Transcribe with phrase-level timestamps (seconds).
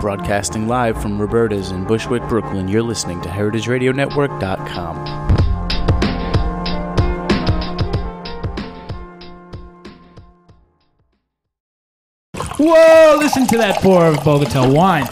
[0.00, 5.26] Broadcasting live from Roberta's in Bushwick, Brooklyn, you're listening to HeritageRadioNetwork.com.
[12.58, 13.16] Whoa!
[13.18, 15.06] Listen to that pour of Bogota wine.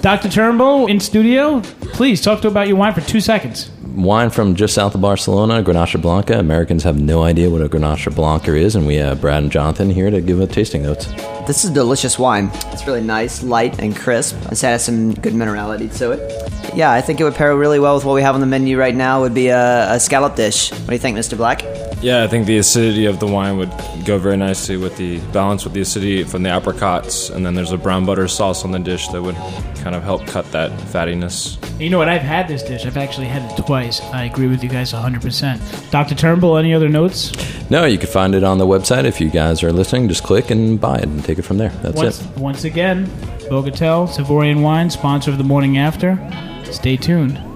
[0.00, 0.28] Dr.
[0.28, 3.70] Turnbull in studio, please talk to about your wine for two seconds.
[3.94, 6.38] Wine from just south of Barcelona, Grenache Blanca.
[6.38, 9.90] Americans have no idea what a Grenache Blanca is, and we have Brad and Jonathan
[9.90, 11.06] here to give a tasting notes.
[11.46, 12.50] This is delicious wine.
[12.66, 14.38] It's really nice, light, and crisp.
[14.48, 16.76] This has some good minerality to it.
[16.76, 18.78] Yeah, I think it would pair really well with what we have on the menu
[18.78, 19.22] right now.
[19.22, 20.70] Would be a, a scallop dish.
[20.70, 21.36] What do you think, Mr.
[21.36, 21.62] Black?
[22.02, 23.70] Yeah, I think the acidity of the wine would
[24.06, 27.72] go very nicely with the balance with the acidity from the apricots, and then there's
[27.72, 29.36] a brown butter sauce on the dish that would
[29.76, 31.58] kind of help cut that fattiness.
[31.78, 32.08] You know what?
[32.08, 32.86] I've had this dish.
[32.86, 34.00] I've actually had it twice.
[34.00, 35.90] I agree with you guys 100%.
[35.90, 36.14] Dr.
[36.14, 37.32] Turnbull, any other notes?
[37.68, 39.04] No, you can find it on the website.
[39.04, 41.70] If you guys are listening, just click and buy it and take it from there.
[41.82, 42.36] That's once, it.
[42.38, 43.06] Once again,
[43.50, 46.18] Bogatel, Savorian Wine, sponsor of the morning after.
[46.64, 47.49] Stay tuned.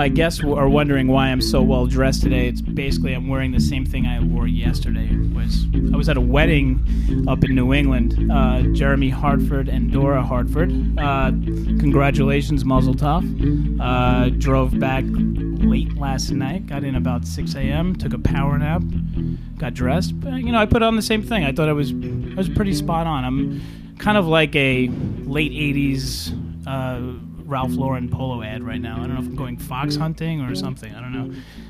[0.00, 3.60] My guests are wondering why I'm so well dressed today, it's basically I'm wearing the
[3.60, 5.14] same thing I wore yesterday.
[5.34, 8.32] Was I was at a wedding up in New England.
[8.32, 10.70] Uh, Jeremy Hartford and Dora Hartford.
[10.98, 11.32] Uh,
[11.78, 13.78] congratulations, Mazel Tov.
[13.78, 16.66] Uh, drove back late last night.
[16.66, 17.94] Got in about 6 a.m.
[17.94, 18.82] Took a power nap.
[19.58, 20.18] Got dressed.
[20.18, 21.44] But, you know, I put on the same thing.
[21.44, 23.22] I thought I was I was pretty spot on.
[23.22, 23.60] I'm
[23.98, 24.88] kind of like a
[25.26, 26.32] late 80s.
[27.50, 28.96] Ralph Lauren polo ad right now.
[28.98, 30.94] I don't know if I'm going fox hunting or something.
[30.94, 31.12] I don't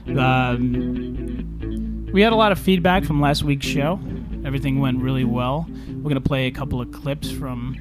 [0.06, 0.20] know.
[0.23, 3.98] Um, we had a lot of feedback from last week's show.
[4.45, 5.67] Everything went really well.
[5.89, 7.78] We're gonna play a couple of clips from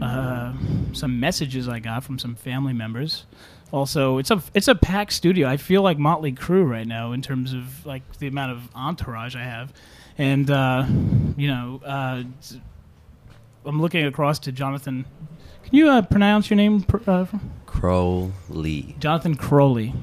[0.00, 0.54] uh,
[0.92, 3.26] some messages I got from some family members.
[3.72, 5.46] Also, it's a it's a packed studio.
[5.46, 9.36] I feel like Motley Crue right now in terms of like the amount of entourage
[9.36, 9.72] I have,
[10.18, 10.86] and uh,
[11.36, 12.22] you know, uh,
[13.64, 15.04] I'm looking across to Jonathan
[15.70, 16.84] can you uh, pronounce your name?
[17.06, 17.26] Uh,
[17.64, 18.96] Crowley.
[18.98, 19.94] Jonathan Crowley,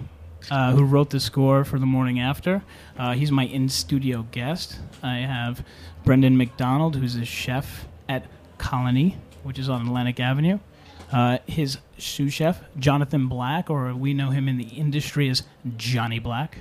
[0.50, 2.63] uh, who wrote the score for The Morning After.
[2.97, 4.79] Uh, he's my in studio guest.
[5.03, 5.66] I have
[6.05, 10.59] Brendan McDonald, who's a chef at Colonie, which is on Atlantic Avenue.
[11.11, 15.44] Uh, his sous chef, Jonathan Black, or we know him in the industry as
[15.75, 16.59] Johnny Black.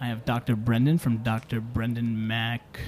[0.00, 0.54] I have Dr.
[0.54, 1.60] Brendan from Dr.
[1.60, 2.78] Brendan Mac.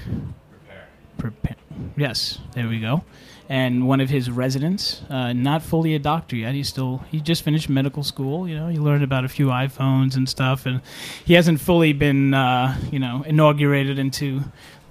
[0.48, 0.88] Prepare.
[1.18, 1.56] Prepare.
[1.96, 3.02] Yes, there we go
[3.50, 6.54] and one of his residents, uh, not fully a doctor yet.
[6.54, 8.48] He's still he just finished medical school.
[8.48, 10.80] You know, he learned about a few iPhones and stuff, and
[11.24, 14.44] he hasn't fully been uh, you know inaugurated into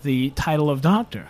[0.03, 1.25] the title of doctor.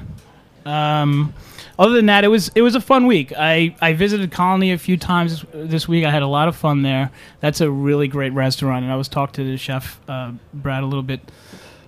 [0.65, 1.35] Um,
[1.77, 3.31] other than that, it was it was a fun week.
[3.37, 6.05] I, I visited Colonie a few times this week.
[6.05, 7.11] I had a lot of fun there.
[7.41, 10.87] That's a really great restaurant, and I was talking to the chef uh, Brad a
[10.87, 11.21] little bit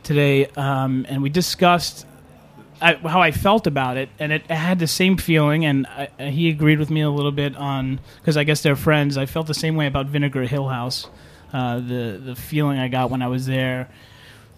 [0.04, 2.06] today, um, and we discussed
[2.82, 5.66] I, how I felt about it, and it, had the same feeling.
[5.66, 9.18] And I, he agreed with me a little bit on because I guess they're friends.
[9.18, 11.08] I felt the same way about Vinegar Hill House.
[11.54, 13.90] Uh, the the feeling I got when I was there,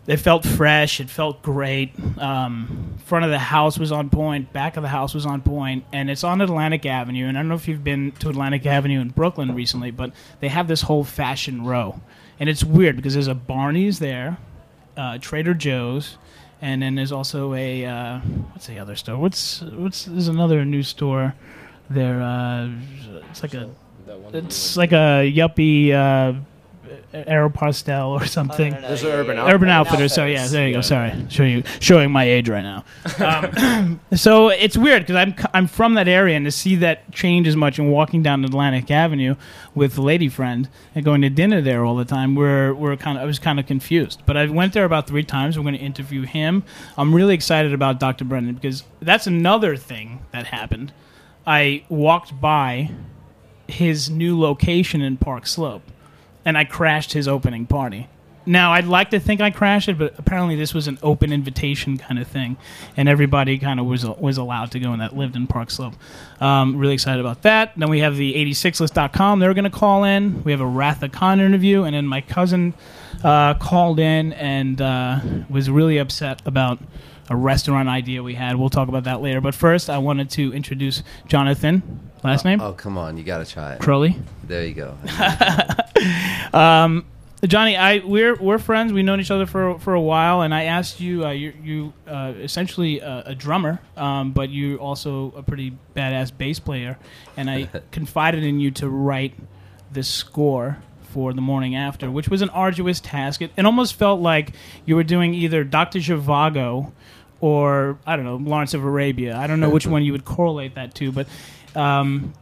[0.08, 1.00] it felt fresh.
[1.00, 1.92] It felt great.
[2.18, 4.54] Um, front of the house was on point.
[4.54, 7.28] Back of the house was on point, and it's on Atlantic Avenue.
[7.28, 10.48] And I don't know if you've been to Atlantic Avenue in Brooklyn recently, but they
[10.48, 12.00] have this whole fashion row,
[12.40, 14.38] and it's weird because there's a Barney's there,
[14.96, 16.18] uh, Trader Joe's
[16.64, 18.20] and then there's also a uh,
[18.54, 19.18] what's the other store?
[19.18, 21.36] What's what's there's another new store
[21.90, 22.22] there.
[22.22, 22.70] Uh,
[23.30, 23.70] it's like a
[24.32, 26.40] it's like a yuppie uh,
[27.14, 28.74] Aeropostale or something.
[28.74, 29.56] Oh, no, no, There's an Urban Outfitters.
[29.56, 30.14] Urban Outfitters.
[30.14, 30.82] So yeah, there you go.
[30.82, 32.86] Sorry, showing you showing my age right now.
[33.24, 37.48] Um, so it's weird because I'm I'm from that area, and to see that change
[37.48, 39.36] as much and walking down Atlantic Avenue
[39.74, 43.18] with a lady friend and going to dinner there all the time, we're we're kind
[43.18, 44.22] of I was kind of confused.
[44.26, 45.58] But I went there about three times.
[45.58, 46.64] We're going to interview him.
[46.98, 48.26] I'm really excited about Dr.
[48.26, 50.92] Brendan because that's another thing that happened.
[51.46, 52.92] I walked by
[53.68, 55.84] his new location in Park Slope
[56.46, 58.08] and I crashed his opening party.
[58.46, 61.98] Now, I'd like to think I crashed it, but apparently this was an open invitation
[61.98, 62.58] kind of thing,
[62.98, 65.94] and everybody kind of was was allowed to go and that lived in Park Slope.
[66.42, 67.72] Um, really excited about that.
[67.78, 69.40] Then we have the 86list.com.
[69.40, 70.44] They're going to call in.
[70.44, 72.74] We have a Wrath of Khan interview, and then my cousin
[73.24, 75.20] uh, called in and uh,
[75.50, 76.80] was really upset about
[77.30, 78.58] a restaurant idea we had.
[78.58, 79.40] We'll talk about that later.
[79.40, 82.12] But first, I wanted to introduce Jonathan.
[82.24, 82.62] Last name?
[82.62, 83.18] Oh, come on.
[83.18, 83.80] You got to try it.
[83.82, 84.18] Crowley.
[84.46, 84.98] There you go.
[86.54, 87.06] um,
[87.46, 88.94] Johnny, I we're we're friends.
[88.94, 91.26] We've known each other for for a while, and I asked you.
[91.26, 96.36] Uh, you you uh, essentially a, a drummer, um, but you're also a pretty badass
[96.36, 96.98] bass player,
[97.36, 99.34] and I confided in you to write
[99.92, 100.78] this score
[101.12, 103.42] for the morning after, which was an arduous task.
[103.42, 104.54] It, it almost felt like
[104.86, 106.94] you were doing either Doctor Zhivago
[107.42, 109.36] or I don't know Lawrence of Arabia.
[109.36, 111.28] I don't know which one you would correlate that to, but.
[111.76, 112.34] Um,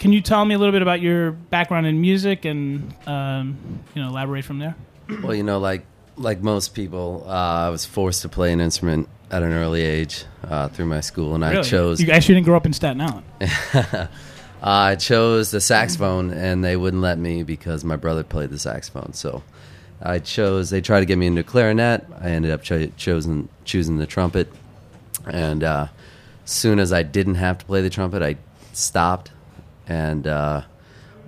[0.00, 3.56] can you tell me a little bit about your background in music and um,
[3.94, 4.74] you know elaborate from there?
[5.22, 5.84] Well, you know, like
[6.16, 10.24] like most people, uh, I was forced to play an instrument at an early age
[10.42, 13.24] uh, through my school, and I chose You actually didn't grow up in Staten Island.
[13.74, 14.06] uh,
[14.62, 19.12] I chose the saxophone, and they wouldn't let me because my brother played the saxophone.
[19.12, 19.42] So
[20.00, 20.70] I chose.
[20.70, 22.06] They tried to get me into clarinet.
[22.18, 24.50] I ended up cho- choosing choosing the trumpet,
[25.30, 25.88] and uh,
[26.46, 28.36] soon as I didn't have to play the trumpet, I
[28.72, 29.30] stopped
[29.90, 30.62] and uh,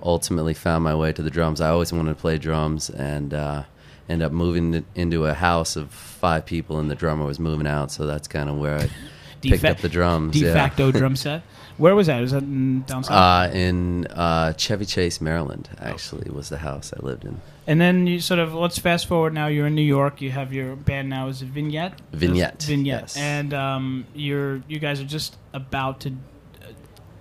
[0.01, 1.61] ultimately found my way to the drums.
[1.61, 3.63] I always wanted to play drums, and uh,
[4.09, 7.91] ended up moving into a house of five people, and the drummer was moving out.
[7.91, 8.89] So that's kind of where I
[9.41, 10.33] picked Defa- up the drums.
[10.33, 10.53] De yeah.
[10.53, 11.43] facto drum set.
[11.77, 12.21] Where was that?
[12.21, 13.49] Was that in down south?
[13.51, 17.41] Uh, in uh, Chevy Chase, Maryland, actually, was the house I lived in.
[17.65, 19.33] and then you sort of let's fast forward.
[19.33, 20.21] Now you're in New York.
[20.21, 21.29] You have your band now.
[21.29, 21.99] Is it Vignette?
[22.11, 23.01] Vignette, Vignette.
[23.01, 23.17] yes.
[23.17, 26.13] And um, you're you guys are just about to.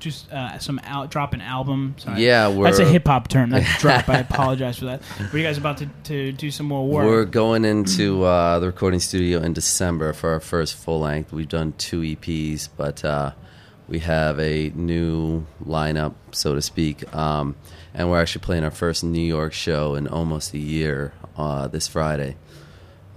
[0.03, 1.95] Just uh, some out, drop an album.
[1.97, 2.27] Sorry.
[2.27, 3.51] Yeah, we're That's a hip hop term.
[3.51, 4.09] That's drop.
[4.09, 5.01] I apologize for that.
[5.33, 7.07] Were you guys about to, to do some more work?
[7.07, 11.33] We're going into uh, the recording studio in December for our first full length.
[11.33, 13.31] We've done two EPs, but uh,
[13.87, 17.15] we have a new lineup, so to speak.
[17.15, 17.55] Um,
[17.95, 21.87] and we're actually playing our first New York show in almost a year uh, this
[21.87, 22.37] Friday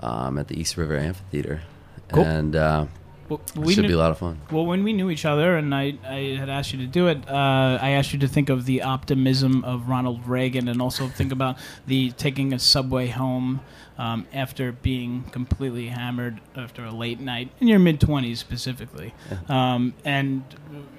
[0.02, 1.62] um, at the East River Amphitheater.
[2.10, 2.24] Cool.
[2.24, 2.86] And uh,
[3.28, 4.40] Well, it we should knew- be a lot of fun.
[4.52, 7.28] Well, when we knew each other, and I, I had asked you to do it,
[7.30, 11.32] uh, I asked you to think of the optimism of Ronald Reagan, and also think
[11.38, 11.58] about
[11.88, 13.62] the taking a subway home
[13.98, 19.14] um, after being completely hammered after a late night in your mid twenties specifically.
[19.50, 20.44] Um, and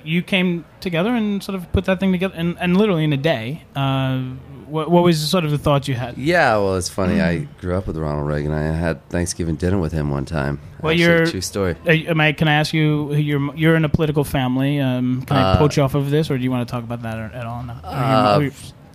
[0.02, 3.16] you came together and sort of put that thing together, and, and literally in a
[3.18, 3.64] day.
[3.76, 4.22] Uh,
[4.68, 6.16] what, what was sort of the thought you had?
[6.18, 7.20] Yeah, well, it's funny.
[7.20, 7.48] I Mm.
[7.60, 8.52] grew up with Ronald Reagan.
[8.52, 10.58] I had Thanksgiving dinner with him one time.
[10.80, 11.74] Well, Actually, you're- true story.
[11.86, 13.14] Uh, am I, can I ask you?
[13.14, 14.80] You're you're in a political family.
[14.80, 17.02] Um, can I Uh, poach off of this, or do you want to talk about
[17.02, 17.62] that at all?
[17.62, 17.72] No.
[17.72, 18.52] Or your, Uh, your, your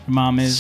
[0.08, 0.58] mom is,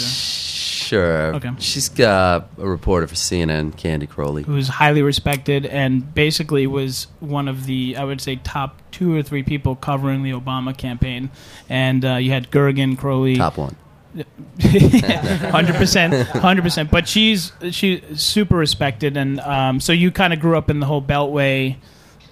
[0.91, 1.33] Sure.
[1.35, 1.49] Okay.
[1.59, 4.41] She's uh, a reporter for CNN, Candy Crowley.
[4.43, 9.15] or, who's highly respected, and basically was one of the I would say top two
[9.15, 11.29] or three people covering the Obama campaign.
[11.69, 13.75] And uh, you had Gergen, Crowley, Top one.
[14.61, 16.91] hundred percent, hundred percent.
[16.91, 20.85] But she's she's super respected, and um, so you kind of grew up in the
[20.85, 21.77] whole Beltway,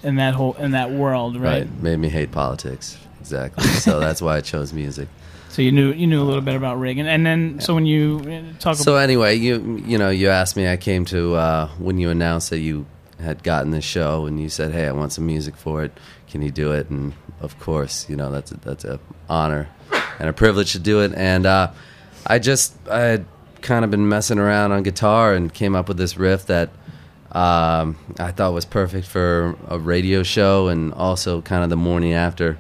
[0.04, 1.60] in that whole in that world, right?
[1.60, 1.82] Right.
[1.82, 2.98] Made me hate politics.
[3.20, 3.64] Exactly.
[3.66, 5.08] so that's why I chose music.
[5.52, 8.22] So you knew you knew a little bit about Reagan, and then so when you
[8.24, 10.70] uh, talk So anyway, you you know, you asked me.
[10.70, 12.86] I came to uh, when you announced that you
[13.20, 15.92] had gotten the show, and you said, "Hey, I want some music for it.
[16.30, 19.68] Can you do it?" And of course, you know that's a, that's a honor
[20.20, 21.14] and a privilege to do it.
[21.16, 21.72] And uh,
[22.28, 23.26] I just I had
[23.62, 26.70] kind of been messing around on guitar and came up with this riff that
[27.32, 32.14] um, I thought was perfect for a radio show and also kind of the morning
[32.14, 32.58] after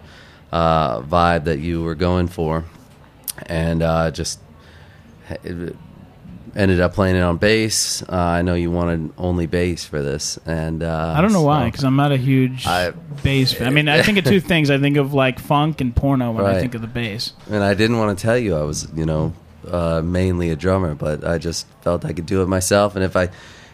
[0.51, 2.65] uh, vibe that you were going for,
[3.45, 4.39] and uh, just
[6.55, 8.01] ended up playing it on bass.
[8.03, 11.65] Uh, I know you wanted only bass for this, and uh, I don't know why,
[11.65, 12.91] because I'm not a huge I-
[13.23, 13.67] bass fan.
[13.67, 14.69] I mean, I think of two things.
[14.69, 17.33] I think of like funk and porno when I think of the bass.
[17.49, 19.33] And I didn't want to tell you I was, you know,
[19.67, 22.95] uh, mainly a drummer, but I just felt I could do it myself.
[22.95, 23.29] And if I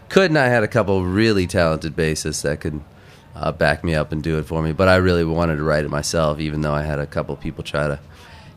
[0.09, 2.81] couldn't, I had a couple really talented bassists that could
[3.35, 4.71] uh, back me up and do it for me.
[4.71, 7.63] But I really wanted to write it myself, even though I had a couple people
[7.63, 7.99] try to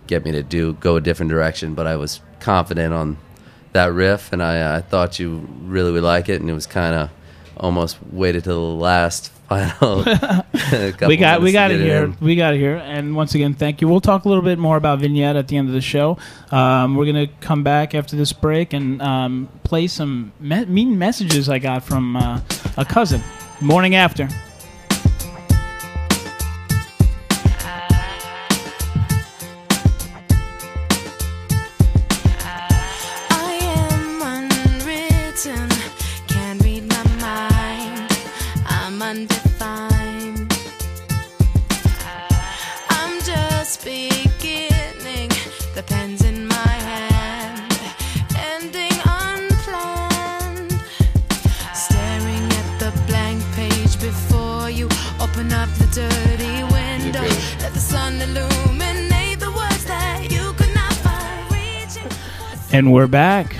[0.07, 1.75] get me to do go a different direction.
[1.75, 3.19] But I was confident on
[3.73, 6.41] that riff, and I, I thought you really would like it.
[6.41, 7.11] And it was kind of
[7.57, 9.99] almost waited till the last final.
[11.09, 12.05] we got we got it here.
[12.05, 12.17] in.
[12.21, 12.77] We got it here.
[12.77, 13.89] And once again, thank you.
[13.89, 16.19] We'll talk a little bit more about vignette at the end of the show.
[16.51, 21.49] Um, we're gonna come back after this break and um, play some me- mean messages
[21.49, 22.41] I got from uh,
[22.77, 23.23] a cousin.
[23.61, 24.29] Morning after.
[62.71, 63.57] And we're back.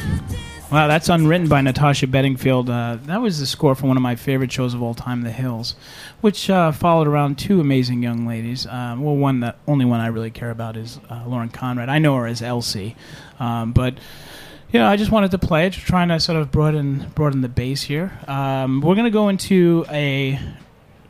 [0.71, 2.69] Wow, that's unwritten by Natasha Bedingfield.
[2.69, 5.31] Uh, that was the score for one of my favorite shows of all time, The
[5.31, 5.77] Hills,
[6.21, 8.67] which uh, followed around two amazing young ladies.
[8.67, 11.89] Um, well, one that only one I really care about is uh, Lauren Conrad.
[11.89, 12.97] I know her as LC,
[13.41, 13.95] um, but
[14.71, 17.49] you know, I just wanted to play it, trying to sort of broaden broaden the
[17.49, 18.13] base here.
[18.29, 20.39] Um, we're gonna go into a,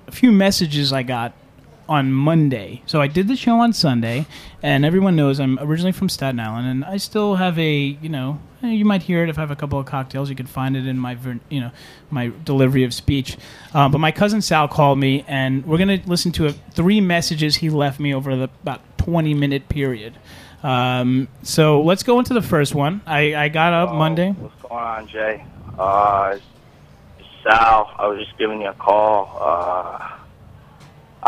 [0.07, 1.33] a few messages I got
[1.89, 2.83] on Monday.
[2.87, 4.27] So I did the show on Sunday,
[4.63, 8.41] and everyone knows I'm originally from Staten Island, and I still have a you know
[8.63, 10.29] eh, you might hear it if I have a couple of cocktails.
[10.29, 11.17] You can find it in my
[11.49, 11.71] you know
[12.11, 13.37] my delivery of speech.
[13.75, 17.57] Um, but my cousin Sal called me, and we're gonna listen to a, three messages
[17.57, 20.15] he left me over the about 20 minute period.
[20.63, 23.01] Um, so let's go into the first one.
[23.07, 24.33] I, I got up Monday.
[24.33, 25.45] What's going on, Jay?
[25.79, 26.39] Uh,
[27.43, 29.39] Sal, I was just giving you a call.
[29.41, 30.19] Uh,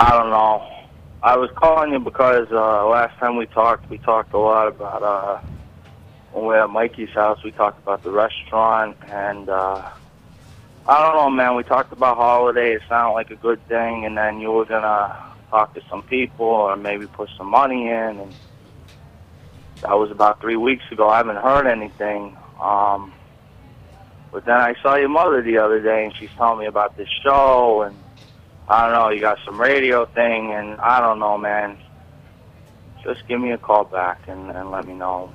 [0.00, 0.66] I don't know.
[1.22, 5.02] I was calling you because uh, last time we talked, we talked a lot about
[5.02, 5.40] uh,
[6.32, 7.38] when we were at Mikey's house.
[7.44, 9.90] We talked about the restaurant, and uh,
[10.88, 11.54] I don't know, man.
[11.54, 12.72] We talked about holiday.
[12.72, 15.14] It sounded like a good thing, and then you were gonna
[15.50, 18.34] talk to some people or maybe put some money in, and
[19.82, 21.10] that was about three weeks ago.
[21.10, 22.38] I haven't heard anything.
[22.58, 23.12] Um,
[24.32, 27.08] but then I saw your mother the other day, and she's telling me about this
[27.22, 27.99] show, and
[28.70, 31.76] I don't know, you got some radio thing, and I don't know, man.
[33.02, 35.32] Just give me a call back and, and let me know.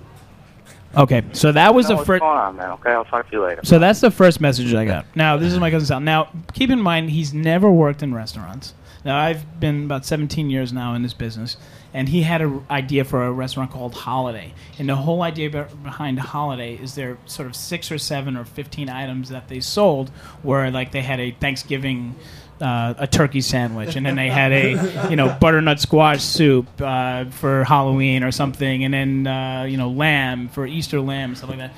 [0.96, 2.22] Okay, so that was the first.
[2.22, 2.72] going on, man.
[2.72, 3.62] Okay, I'll talk to you later.
[3.66, 5.06] So that's the first message I got.
[5.16, 6.00] Now this is my cousin Sal.
[6.00, 8.74] Now keep in mind he's never worked in restaurants.
[9.04, 11.58] Now I've been about 17 years now in this business,
[11.94, 14.54] and he had an idea for a restaurant called Holiday.
[14.80, 18.46] And the whole idea be- behind Holiday is there sort of six or seven or
[18.46, 20.10] 15 items that they sold
[20.44, 22.16] where like they had a Thanksgiving.
[22.62, 27.26] Uh, a turkey sandwich, and then they had a you know butternut squash soup uh,
[27.26, 31.60] for Halloween or something, and then uh, you know lamb for Easter lamb, stuff like
[31.60, 31.74] that.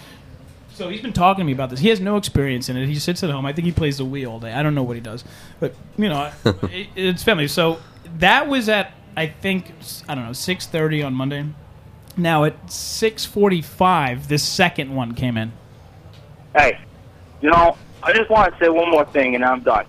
[0.77, 1.79] So he's been talking to me about this.
[1.79, 2.85] He has no experience in it.
[2.85, 3.47] He sits at home.
[3.47, 4.53] I think he plays the Wii all day.
[4.53, 5.23] I don't know what he does,
[5.59, 7.47] but you know, it, it's family.
[7.47, 7.79] So
[8.19, 9.73] that was at I think
[10.07, 11.47] I don't know six thirty on Monday.
[12.15, 15.53] Now at six forty five, this second one came in.
[16.55, 16.79] Hey,
[17.41, 19.87] you know, I just want to say one more thing, and I'm done.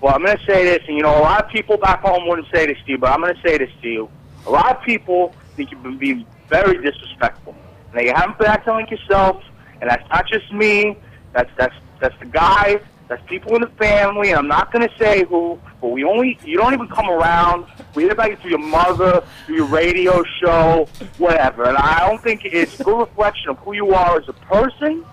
[0.00, 2.26] Well, I'm going to say this, and you know, a lot of people back home
[2.26, 4.10] wouldn't say this to you, but I'm going to say this to you.
[4.46, 7.54] A lot of people think you've been being very disrespectful.
[7.94, 9.42] Now, you haven't been acting like yourself,
[9.80, 10.96] and that's not just me.
[11.32, 12.80] That's that's that's the guys.
[13.08, 16.38] That's people in the family, and I'm not going to say who, but we only
[16.44, 17.66] you don't even come around.
[17.94, 20.88] We hear about you through your mother, through your radio show,
[21.18, 21.64] whatever.
[21.64, 25.04] And I don't think it's a good reflection of who you are as a person.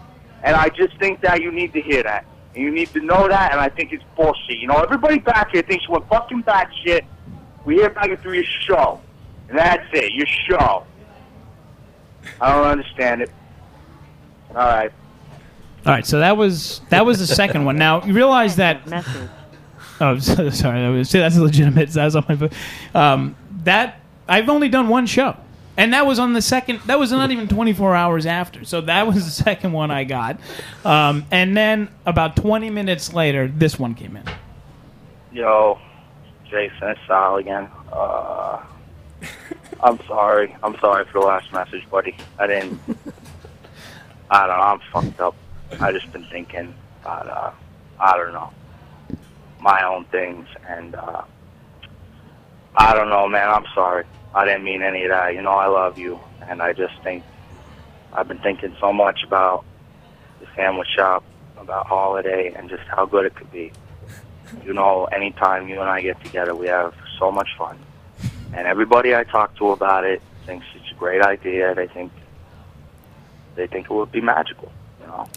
[0.44, 2.25] And I just think that you need to hear that.
[2.58, 4.58] And you need to know that, and I think it's bullshit.
[4.58, 7.06] You know, everybody back here thinks you went fucking bad shit.
[7.66, 9.00] We hear about you through your show.
[9.48, 10.84] And that's it, your show.
[12.42, 13.30] I don't understand it.
[14.50, 14.92] All right.
[15.86, 17.78] All right, so that was that was the second one.
[17.78, 18.82] Now you realize that.
[20.00, 20.52] Oh, sorry.
[20.52, 21.90] That was, that's legitimate.
[21.90, 22.36] That was on my.
[22.36, 22.52] book.
[22.94, 25.36] Um, that I've only done one show,
[25.77, 26.81] and that was on the second.
[26.88, 28.65] That was not even 24 hours after.
[28.65, 30.39] So that was the second one I got,
[30.84, 34.24] um, and then about 20 minutes later, this one came in.
[35.31, 35.79] Yo,
[36.50, 37.69] Jason, it's Sal again.
[37.91, 38.63] Uh,
[39.81, 40.55] I'm sorry.
[40.63, 42.15] I'm sorry for the last message, buddy.
[42.39, 42.79] I didn't.
[44.31, 44.63] I don't know.
[44.63, 45.36] I'm fucked up.
[45.79, 47.51] I just been thinking about, uh,
[48.00, 48.51] I don't know,
[49.60, 51.24] my own things, and uh,
[52.75, 53.50] I don't know, man.
[53.50, 54.05] I'm sorry.
[54.34, 55.34] I didn't mean any of that.
[55.34, 57.24] You know, I love you, and I just think
[58.13, 59.65] I've been thinking so much about
[60.39, 61.24] the sandwich shop,
[61.57, 63.72] about holiday, and just how good it could be
[64.65, 67.77] you know, anytime you and I get together, we have so much fun.
[68.53, 71.75] And everybody I talk to about it thinks it's a great idea.
[71.75, 72.12] They think
[73.55, 75.27] they think it would be magical, you know.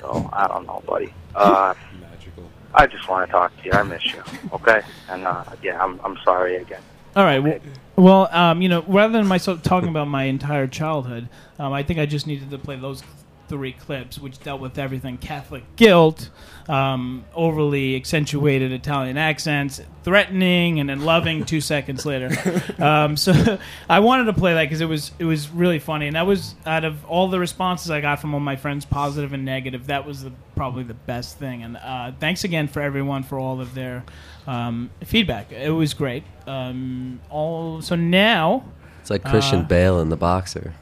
[0.00, 1.12] So I don't know, buddy.
[1.34, 2.48] Uh, Magical.
[2.74, 3.72] I just want to talk to you.
[3.72, 4.22] I miss you.
[4.52, 6.82] Okay, and uh, yeah, I'm I'm sorry again.
[7.16, 7.40] All right.
[7.40, 7.58] Well,
[8.00, 11.28] well um, you know, rather than myself talking about my entire childhood,
[11.58, 13.02] um, I think I just needed to play those
[13.50, 16.30] three clips, which dealt with everything Catholic guilt,
[16.68, 22.30] um, overly accentuated Italian accents, threatening, and then loving two seconds later.
[22.78, 23.58] Um, so
[23.90, 26.54] I wanted to play that because it was it was really funny, and that was
[26.64, 30.06] out of all the responses I got from all my friends, positive and negative, that
[30.06, 31.64] was the, probably the best thing.
[31.64, 34.04] And uh, thanks again for everyone for all of their
[34.46, 35.50] um, feedback.
[35.50, 36.22] It was great.
[36.46, 38.64] Um, all so now.
[39.00, 40.72] It's like Christian Uh, Bale in The Boxer.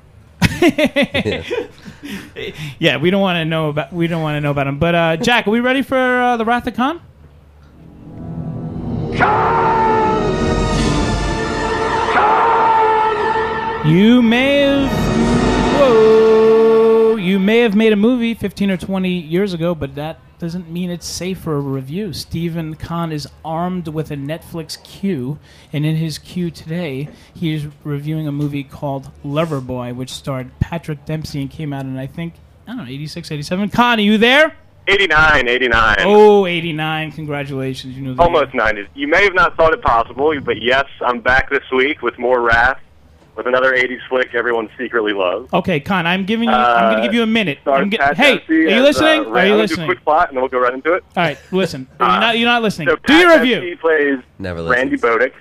[0.61, 1.43] Yeah,
[2.79, 4.79] yeah, we don't want to know about we don't want to know about him.
[4.79, 7.01] But uh, Jack, are we ready for uh, the Wrath of Khan?
[13.87, 14.91] You may have
[15.79, 20.71] whoa, you may have made a movie 15 or 20 years ago, but that doesn't
[20.71, 22.13] mean it's safe for a review.
[22.13, 25.39] Stephen Kahn is armed with a Netflix queue,
[25.73, 31.05] and in his queue today, he is reviewing a movie called Loverboy, which starred Patrick
[31.05, 32.35] Dempsey and came out in, I think,
[32.67, 33.69] I don't know, 86, 87.
[33.71, 34.57] Kahn, are you there?
[34.89, 35.97] 89, 89.
[36.01, 37.13] Oh, 89.
[37.13, 37.95] Congratulations.
[37.95, 38.87] You know the Almost 90.
[38.95, 42.41] You may have not thought it possible, but yes, I'm back this week with more
[42.41, 42.81] Wrath,
[43.39, 45.51] with another 80s flick everyone secretly loves.
[45.55, 46.55] Okay, Con, I'm giving you.
[46.55, 47.59] I'm going to give you a minute.
[47.63, 49.21] Stars I'm gi- hey, Dempsey are you as, listening?
[49.21, 49.87] Uh, are Ray- you I'm listening?
[49.87, 51.05] Do a quick plot, and then we'll go right into it.
[51.17, 51.87] All right, listen.
[52.01, 52.89] you're, not, you're not listening.
[52.89, 53.77] So Do Pat your Dempsey review.
[53.79, 55.33] plays Never Randy Bodek.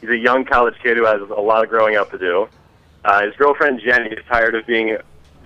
[0.00, 2.48] He's a young college kid who has a lot of growing up to do.
[3.04, 4.96] Uh, his girlfriend Jenny is tired of being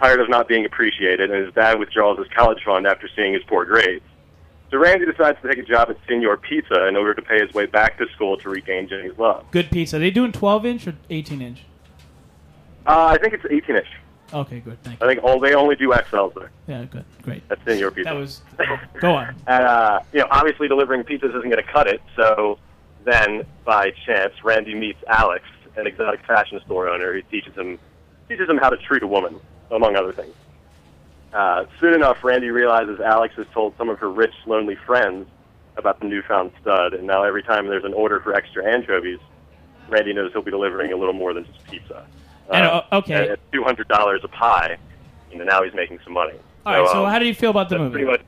[0.01, 3.43] tired of not being appreciated, and his dad withdraws his college fund after seeing his
[3.47, 4.03] poor grades.
[4.71, 7.53] So Randy decides to take a job at Senior Pizza in order to pay his
[7.55, 9.45] way back to school to regain Jenny's love.
[9.53, 9.97] Good pizza.
[9.97, 11.61] Are they doing 12 inch or 18 inch?
[12.87, 13.87] Uh, I think it's 18ish.
[14.33, 14.83] Okay, good.
[14.83, 15.07] Thank you.
[15.07, 16.51] I think all they only do XLs there.
[16.67, 17.05] Yeah, good.
[17.23, 17.47] Great.
[17.49, 18.11] That's Senior Pizza.
[18.11, 18.41] That was.
[19.01, 19.37] Go on.
[19.47, 22.01] And, uh, you know, obviously delivering pizzas isn't going to cut it.
[22.17, 22.59] So
[23.05, 25.45] then, by chance, Randy meets Alex,
[25.77, 27.79] an exotic fashion store owner, who teaches him
[28.29, 29.39] teaches him how to treat a woman,
[29.71, 30.35] among other things.
[31.35, 35.29] Uh, soon enough, Randy realizes Alex has told some of her rich, lonely friends
[35.77, 39.19] about the newfound stud, and now every time there's an order for extra anchovies,
[39.89, 42.07] Randy knows he'll be delivering a little more than just pizza.
[42.53, 43.31] And, uh, okay.
[43.31, 44.77] At two hundred dollars a pie,
[45.31, 46.39] you know, now he's making some money.
[46.67, 46.91] All right.
[46.91, 48.05] So, um, how do you feel about the movie?
[48.05, 48.21] much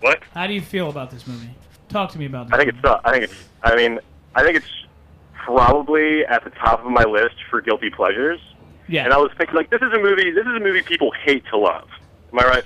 [0.00, 1.50] what How do you feel about this movie?
[1.88, 2.54] Talk to me about this.
[2.54, 2.84] I think it's.
[2.84, 3.34] Uh, I think it's.
[3.62, 3.98] I mean,
[4.34, 4.86] I think it's
[5.32, 8.40] probably at the top of my list for guilty pleasures.
[8.88, 9.04] Yeah.
[9.04, 10.30] And I was thinking, like, this is a movie.
[10.30, 11.88] This is a movie people hate to love.
[12.32, 12.64] Am I right?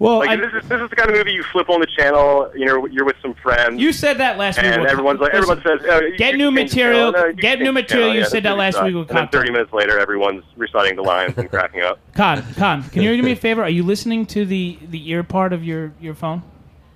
[0.00, 1.86] Well, like I- this is this is the kind of movie you flip on the
[1.86, 2.50] channel.
[2.56, 3.80] You know, you're with some friends.
[3.80, 4.66] You said that last week.
[4.72, 7.12] and everyone's like, listen, everyone says, oh, get new material.
[7.12, 8.14] No, get can new change the material.
[8.14, 8.86] You Yeah, said that last sucks.
[8.86, 12.00] week with And then 30 minutes later, everyone's reciting the lines and cracking up.
[12.14, 13.62] Con, Con, can you do me a favor?
[13.62, 16.42] Are you listening to the the ear part of your your phone?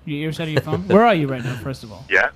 [0.07, 0.83] Your ear side of your phone.
[0.89, 1.57] Where are you right now?
[1.57, 2.05] First of all.
[2.11, 2.31] Yeah,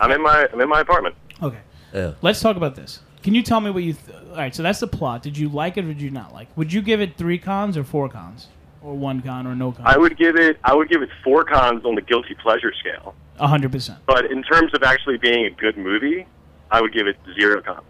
[0.00, 1.14] I'm in my I'm in my apartment.
[1.42, 1.60] Okay.
[1.92, 2.12] Yeah.
[2.22, 3.00] Let's talk about this.
[3.22, 3.92] Can you tell me what you?
[3.92, 4.54] Th- all right.
[4.54, 5.22] So that's the plot.
[5.22, 6.48] Did you like it or did you not like?
[6.56, 8.48] Would you give it three cons or four cons,
[8.84, 9.86] or one con or no con?
[9.86, 13.14] I would give it I would give it four cons on the guilty pleasure scale.
[13.38, 13.98] A hundred percent.
[14.06, 16.26] But in terms of actually being a good movie,
[16.70, 17.82] I would give it zero cons.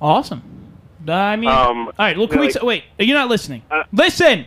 [0.00, 0.42] Awesome.
[1.06, 2.16] I mean, Um, all right.
[2.16, 2.84] Look, you know, can we like- t- wait?
[2.98, 3.62] You're not listening.
[3.92, 4.46] Listen.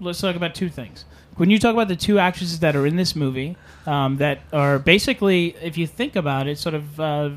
[0.00, 1.04] Let's talk about two things.
[1.36, 4.78] When you talk about the two actresses that are in this movie, um, that are
[4.78, 7.30] basically, if you think about it, sort of, uh,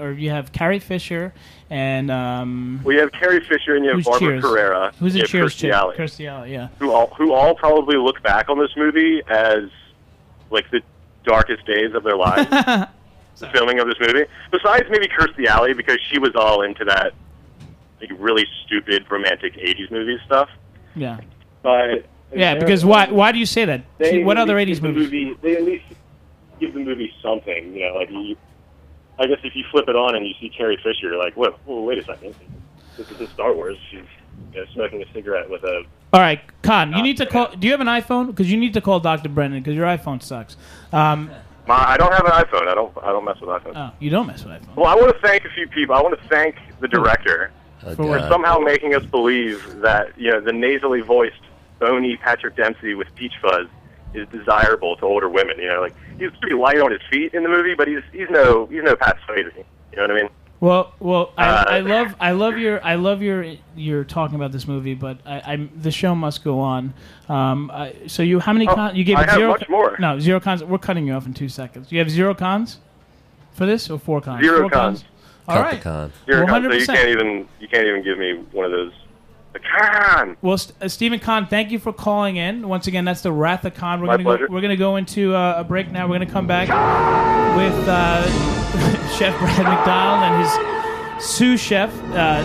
[0.00, 1.32] or you have Carrie Fisher
[1.68, 4.42] and um, Well, you have Carrie Fisher and you have Who's Barbara Cheers?
[4.42, 4.92] Carrera.
[4.98, 5.70] Who's you a Cheers Kirstie?
[5.70, 6.68] Alley, Kirstie Alley, yeah.
[6.78, 9.64] who all who all probably look back on this movie as
[10.50, 10.80] like the
[11.24, 12.48] darkest days of their lives.
[13.38, 14.26] the filming of this movie.
[14.50, 17.12] Besides maybe Kirstie Alley because she was all into that
[18.00, 20.48] like really stupid romantic '80s movie stuff.
[20.94, 21.20] Yeah.
[21.62, 23.10] But Yeah, because why?
[23.10, 23.82] Why do you say that?
[23.98, 25.26] They what other '80s give the movies?
[25.26, 25.84] Movie, they at least
[26.58, 27.74] give the movie something.
[27.74, 28.36] You know, like you,
[29.20, 31.50] I guess if you flip it on and you see Carrie Fisher, you're like, whoa,
[31.66, 32.34] whoa wait a second,
[32.96, 33.76] this is in Star Wars.
[33.90, 34.00] She's
[34.54, 35.84] you know, smoking a cigarette with a.
[36.12, 37.54] All right, Con, you need to call.
[37.54, 38.26] Do you have an iPhone?
[38.28, 39.28] Because you need to call Dr.
[39.28, 40.56] Brendan because your iPhone sucks.
[40.92, 41.30] Um,
[41.68, 42.66] My, I don't have an iPhone.
[42.66, 42.92] I don't.
[43.02, 43.76] I don't mess with iPhones.
[43.76, 44.74] oh, you don't mess with iPhone.
[44.74, 45.94] Well, I want to thank a few people.
[45.94, 47.52] I want to thank the director
[47.82, 51.40] Oh, For for somehow making us believe that you know the nasally voiced,
[51.78, 53.68] bony Patrick Dempsey with peach fuzz
[54.14, 55.58] is desirable to older women.
[55.58, 58.28] You know, like he's pretty light on his feet in the movie, but he's he's
[58.30, 59.52] no he's no Pat Swayze.
[59.56, 60.28] You know what I mean?
[60.60, 64.52] Well, well, I, Uh, I love, I love your, I love your, you're talking about
[64.52, 66.92] this movie, but I, I'm the show must go on.
[67.30, 68.94] Um, I, so you, how many Oh, cons?
[68.94, 69.50] You gave I it have zero.
[69.52, 69.96] much more.
[69.98, 70.62] No, zero cons.
[70.62, 71.90] We're cutting you off in two seconds.
[71.90, 72.78] You have zero cons
[73.54, 74.42] for this or four cons?
[74.44, 75.04] Zero four cons.
[75.48, 75.74] All Cut right.
[75.76, 76.12] the con.
[76.26, 78.70] You're Well, a con, so you can't even you can't even give me one of
[78.70, 78.92] those.
[79.52, 80.36] The con.
[80.42, 82.68] Well, St- uh, Stephen Kahn, thank you for calling in.
[82.68, 84.00] Once again, that's the Wrath of Khan.
[84.00, 84.46] We're My gonna go, pleasure.
[84.48, 86.06] we're gonna go into uh, a break now.
[86.06, 86.68] We're gonna come back
[87.56, 88.22] with uh,
[89.16, 92.44] Chef Brad McDonald and his sous chef uh,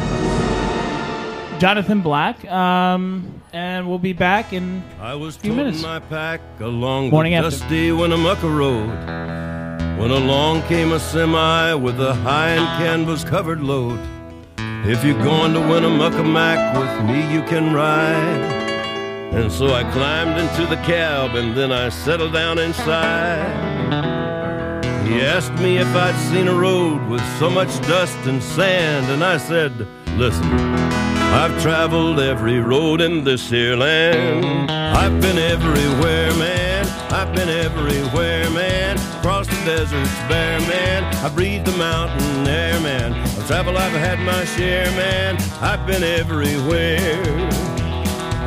[1.60, 5.84] Jonathan Black, um, and we'll be back in I was a few toting minutes.
[5.84, 7.52] my pack along Morning the after.
[7.52, 8.88] dusty Winnemucca Road
[10.00, 14.00] when along came a semi with a high and canvas covered load.
[14.88, 19.34] If you're going to Winnemucca Mac with me, you can ride.
[19.34, 23.50] And so I climbed into the cab and then I settled down inside.
[25.08, 29.24] He asked me if I'd seen a road with so much dust and sand, and
[29.24, 34.70] I said, Listen, I've traveled every road in this here land.
[34.70, 36.86] I've been everywhere, man.
[37.12, 38.85] I've been everywhere, man.
[39.66, 41.04] Deserts bare, man.
[41.26, 43.14] I breathe the mountain air, man.
[43.14, 45.38] Of travel I've had my share, man.
[45.60, 47.85] I've been everywhere.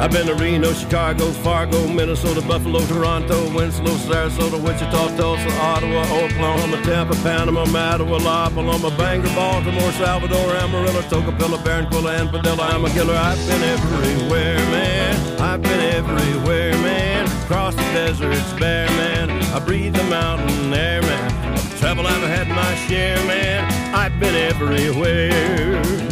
[0.00, 6.80] I've been to Reno, Chicago, Fargo, Minnesota, Buffalo, Toronto, Winslow, Sarasota, Wichita, Tulsa, Ottawa, Oklahoma,
[6.84, 12.62] Tampa, Panama, Mattawa, La Paloma, Bangor, Baltimore, Salvador, Amarillo, Tocopilla, Barranquilla, and Padilla.
[12.62, 13.16] I'm a killer.
[13.16, 15.40] I've been everywhere, man.
[15.40, 17.26] I've been everywhere, man.
[17.42, 19.30] Across the deserts, bare, man.
[19.52, 21.54] I breathe the mountain air, man.
[21.54, 23.64] Of trouble I've had my share, man.
[23.92, 26.07] I've been everywhere.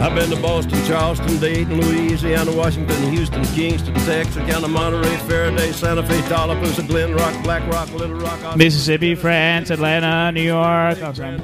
[0.00, 6.22] I've been to Boston, Charleston, Dayton, Louisiana, Washington, Houston, Kingston, Texarkana, Monterey, Faraday, Santa Fe,
[6.22, 8.58] Tallapoosa, Glen Rock, Black Rock, Little Rock, Austin.
[8.58, 10.96] Mississippi, France, Atlanta, New York.
[11.02, 11.38] Oh, sorry.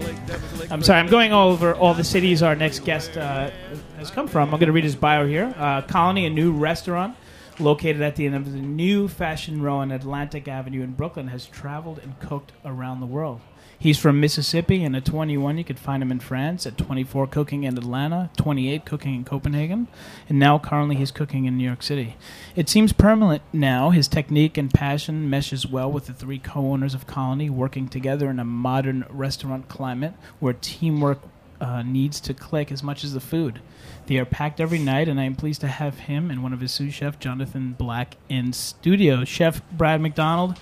[0.70, 1.00] I'm sorry.
[1.00, 3.50] I'm going over all the cities our next guest uh,
[3.98, 4.44] has come from.
[4.54, 5.54] I'm going to read his bio here.
[5.58, 7.14] Uh, Colonie, a new restaurant
[7.58, 11.44] located at the end of the new Fashion Row on Atlantic Avenue in Brooklyn, has
[11.44, 13.42] traveled and cooked around the world.
[13.78, 16.66] He's from Mississippi, and at 21, you could find him in France.
[16.66, 18.30] At 24, cooking in Atlanta.
[18.36, 19.88] 28, cooking in Copenhagen.
[20.28, 22.16] And now, currently, he's cooking in New York City.
[22.54, 23.90] It seems permanent now.
[23.90, 28.30] His technique and passion meshes well with the three co owners of Colonie, working together
[28.30, 31.20] in a modern restaurant climate where teamwork
[31.60, 33.60] uh, needs to click as much as the food.
[34.06, 36.60] They are packed every night, and I am pleased to have him and one of
[36.60, 39.24] his sous chef, Jonathan Black, in studio.
[39.24, 40.58] Chef Brad McDonald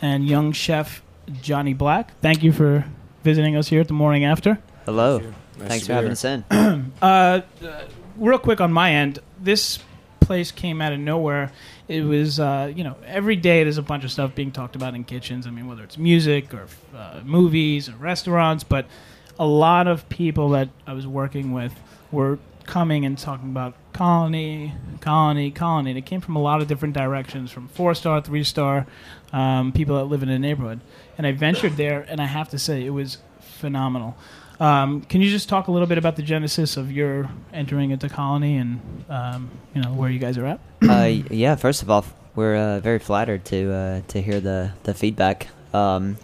[0.00, 1.02] and young chef
[1.42, 2.84] Johnny Black, thank you for
[3.22, 4.58] visiting us here at the morning after.
[4.84, 5.18] Hello.
[5.58, 6.44] Nice Thanks for be having us in.
[6.50, 7.40] Uh, uh,
[8.16, 9.78] real quick on my end, this
[10.20, 11.50] place came out of nowhere.
[11.88, 14.94] It was, uh, you know, every day there's a bunch of stuff being talked about
[14.94, 15.46] in kitchens.
[15.46, 18.86] I mean, whether it's music or uh, movies or restaurants, but
[19.38, 21.72] a lot of people that I was working with
[22.10, 25.90] were coming and talking about Colonie, Colonie, Colonie.
[25.90, 28.86] And it came from a lot of different directions, from four star, three star,
[29.32, 30.80] um, people that live in the neighborhood.
[31.16, 34.16] And I ventured there, and I have to say, it was phenomenal.
[34.58, 38.08] Um, can you just talk a little bit about the genesis of your entering into
[38.08, 40.60] Colonie and um, you know where you guys are at?
[40.88, 44.94] uh, yeah, first of all, we're uh, very flattered to uh, to hear the the
[44.94, 45.48] feedback.
[45.74, 46.16] Um,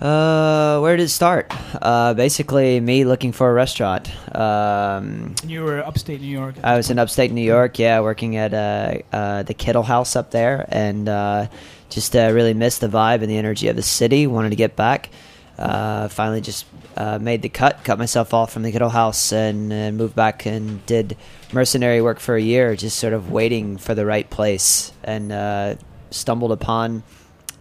[0.00, 1.52] uh, where did it start?
[1.80, 4.10] Uh, basically, me looking for a restaurant.
[4.34, 6.56] Um, you were upstate New York.
[6.62, 10.30] I was in upstate New York, yeah, working at uh, uh, the Kittle House up
[10.30, 11.46] there, and uh,
[11.90, 14.26] just uh, really missed the vibe and the energy of the city.
[14.26, 15.10] Wanted to get back.
[15.58, 19.72] Uh, finally, just uh, made the cut, cut myself off from the Kittle House, and,
[19.72, 21.16] and moved back and did
[21.52, 25.76] mercenary work for a year, just sort of waiting for the right place, and uh,
[26.10, 27.04] stumbled upon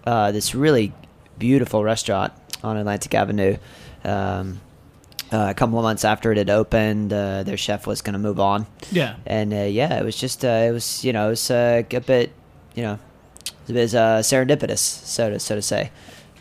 [0.05, 0.91] uh, this really
[1.47, 2.31] beautiful restaurant
[2.63, 3.57] on Atlantic Avenue.
[4.05, 4.61] Um,
[5.31, 8.19] uh, a couple of months after it had opened, uh, their chef was going to
[8.19, 9.15] move on Yeah.
[9.25, 11.99] and uh, yeah, it was just uh, it was you know it was uh, a
[11.99, 12.31] bit
[12.75, 12.97] you know
[13.67, 15.91] it was uh, serendipitous so to so to say.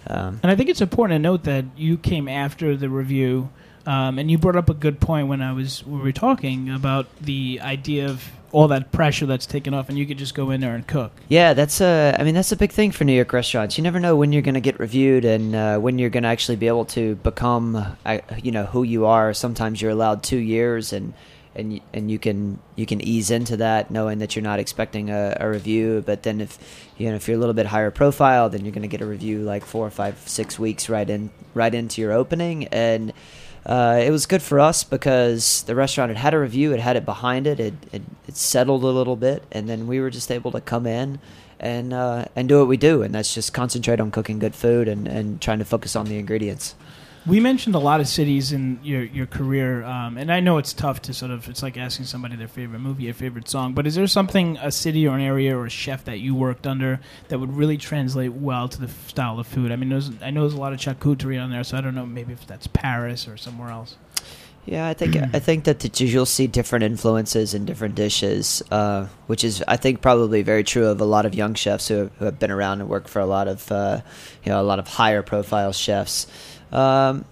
[0.07, 3.49] Um, And I think it's important to note that you came after the review,
[3.87, 7.07] um, and you brought up a good point when I was we were talking about
[7.21, 8.19] the idea of
[8.53, 11.12] all that pressure that's taken off, and you could just go in there and cook.
[11.29, 13.77] yeah, that's a I mean that's a big thing for New York restaurants.
[13.79, 16.29] You never know when you're going to get reviewed and uh, when you're going to
[16.29, 19.33] actually be able to become uh, you know who you are.
[19.35, 21.15] Sometimes you're allowed two years and.
[21.55, 25.37] And and you can you can ease into that knowing that you're not expecting a,
[25.38, 26.59] a review, but then if
[26.97, 29.07] you know if you're a little bit higher profile, then you're going to get a
[29.07, 33.12] review like four or five, six weeks right in right into your opening, and
[33.64, 36.96] uh, it was good for us because the restaurant had had a review, it had
[36.96, 40.31] it behind it, it it, it settled a little bit, and then we were just
[40.31, 41.20] able to come in
[41.61, 44.88] and uh, and do what we do, and that's just concentrate on cooking good food
[44.88, 46.75] and, and trying to focus on the ingredients.
[47.25, 50.73] We mentioned a lot of cities in your your career, um, and I know it's
[50.73, 51.49] tough to sort of.
[51.49, 53.75] It's like asking somebody their favorite movie, or favorite song.
[53.75, 56.67] But is there something, a city or an area or a chef that you worked
[56.67, 59.71] under that would really translate well to the f- style of food?
[59.71, 61.95] I mean, there's, I know there's a lot of charcuterie on there, so I don't
[61.95, 63.97] know maybe if that's Paris or somewhere else.
[64.65, 69.09] Yeah, I think I think that the, you'll see different influences in different dishes, uh,
[69.27, 72.13] which is I think probably very true of a lot of young chefs who have,
[72.19, 74.03] who have been around and worked for a lot of uh,
[74.45, 76.29] you know a lot of higher profile chefs.
[76.73, 77.25] Um,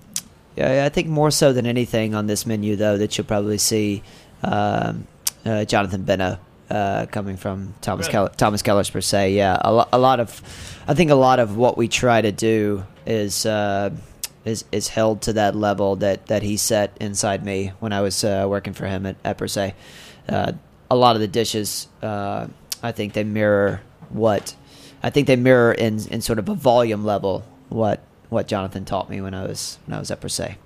[0.56, 4.02] yeah, I think more so than anything on this menu though that you'll probably see
[4.42, 5.06] um,
[5.44, 8.28] uh, Jonathan Benno uh, coming from Thomas Really?
[8.36, 9.32] Thomas Keller's per se.
[9.34, 10.40] Yeah, a, lo- a lot of
[10.86, 13.46] I think a lot of what we try to do is.
[13.46, 13.90] Uh,
[14.42, 18.24] is is held to that level that, that he set inside me when I was
[18.24, 19.74] uh, working for him at, at Per se.
[20.26, 20.52] Uh,
[20.90, 22.46] a lot of the dishes, uh,
[22.82, 24.56] I think they mirror what
[25.02, 29.10] I think they mirror in in sort of a volume level what what Jonathan taught
[29.10, 30.56] me when I was when I was at Per se.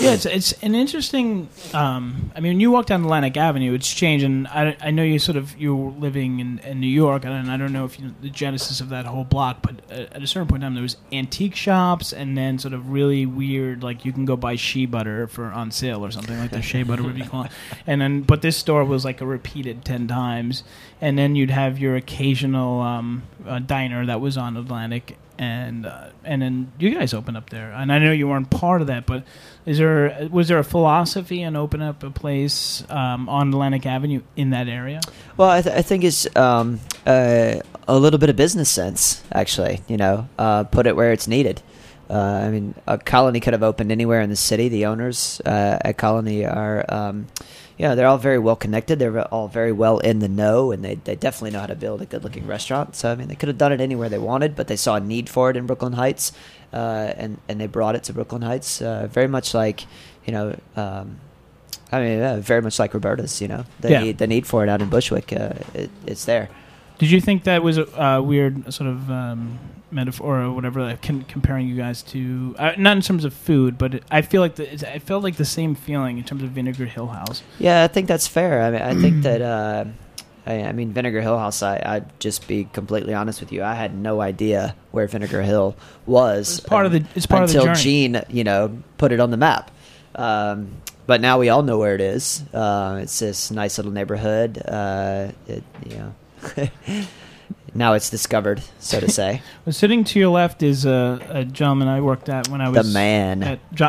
[0.00, 1.48] Yeah, it's, it's an interesting.
[1.74, 5.02] Um, I mean, when you walk down Atlantic Avenue, it's changed, and I, I know
[5.02, 8.14] you sort of you're living in, in New York, and I don't know if you
[8.22, 10.82] the genesis of that whole block, but at at a certain point in time, there
[10.82, 14.86] was antique shops, and then sort of really weird, like you can go buy shea
[14.86, 17.48] butter for on sale or something like the shea butter would be called,
[17.86, 20.64] and then but this store was like a repeated ten times,
[21.02, 26.10] and then you'd have your occasional um, uh, diner that was on Atlantic, and uh,
[26.22, 29.06] and then you guys opened up there, and I know you weren't part of that,
[29.06, 29.24] but
[29.66, 34.22] is there was there a philosophy in opening up a place um, on Atlantic Avenue
[34.36, 35.00] in that area?
[35.36, 37.56] Well, I, th- I think it's um, uh,
[37.88, 39.80] a little bit of business sense, actually.
[39.88, 41.60] You know, uh, put it where it's needed.
[42.08, 44.68] Uh, I mean, a Colonie could have opened anywhere in the city.
[44.68, 47.26] The owners uh, at Colonie are, um,
[47.82, 49.00] you know, they're all very well connected.
[49.00, 52.00] They're all very well in the know, and they, they definitely know how to build
[52.00, 52.94] a good looking restaurant.
[52.94, 55.00] So, I mean, they could have done it anywhere they wanted, but they saw a
[55.00, 56.30] need for it in Brooklyn Heights,
[56.72, 58.80] uh, and, and they brought it to Brooklyn Heights.
[58.80, 59.84] Uh, very much like,
[60.24, 61.16] you know, um,
[61.90, 64.02] I mean, yeah, very much like Roberta's, you know, the, Yeah.
[64.04, 66.50] need, the need for it out in Bushwick, uh, it, it's there.
[67.02, 69.58] Did you think that was a uh, weird sort of um,
[69.90, 73.76] metaphor or whatever, like, con- comparing you guys to uh, not in terms of food,
[73.76, 76.44] but it, I feel like the, it's, I felt like the same feeling in terms
[76.44, 77.42] of Vinegar Hill House.
[77.58, 78.62] Yeah, I think that's fair.
[78.62, 79.42] I mean, I think that.
[79.42, 79.84] Uh,
[80.46, 81.60] I, I mean, Vinegar Hill House.
[81.62, 83.64] I, I'd just be completely honest with you.
[83.64, 85.74] I had no idea where Vinegar Hill
[86.06, 86.58] was.
[86.58, 87.82] It's part of the- it's part of the until journey.
[87.82, 89.72] Gene, you know, put it on the map.
[90.14, 90.70] Um,
[91.06, 92.44] but now we all know where it is.
[92.54, 94.62] Uh, it's this nice little neighborhood.
[94.64, 96.14] Uh, it, you know,
[97.74, 99.40] now it's discovered, so to say.
[99.64, 102.86] Well, sitting to your left is a, a gentleman I worked at when I was
[102.86, 103.42] The man.
[103.44, 103.86] At jo-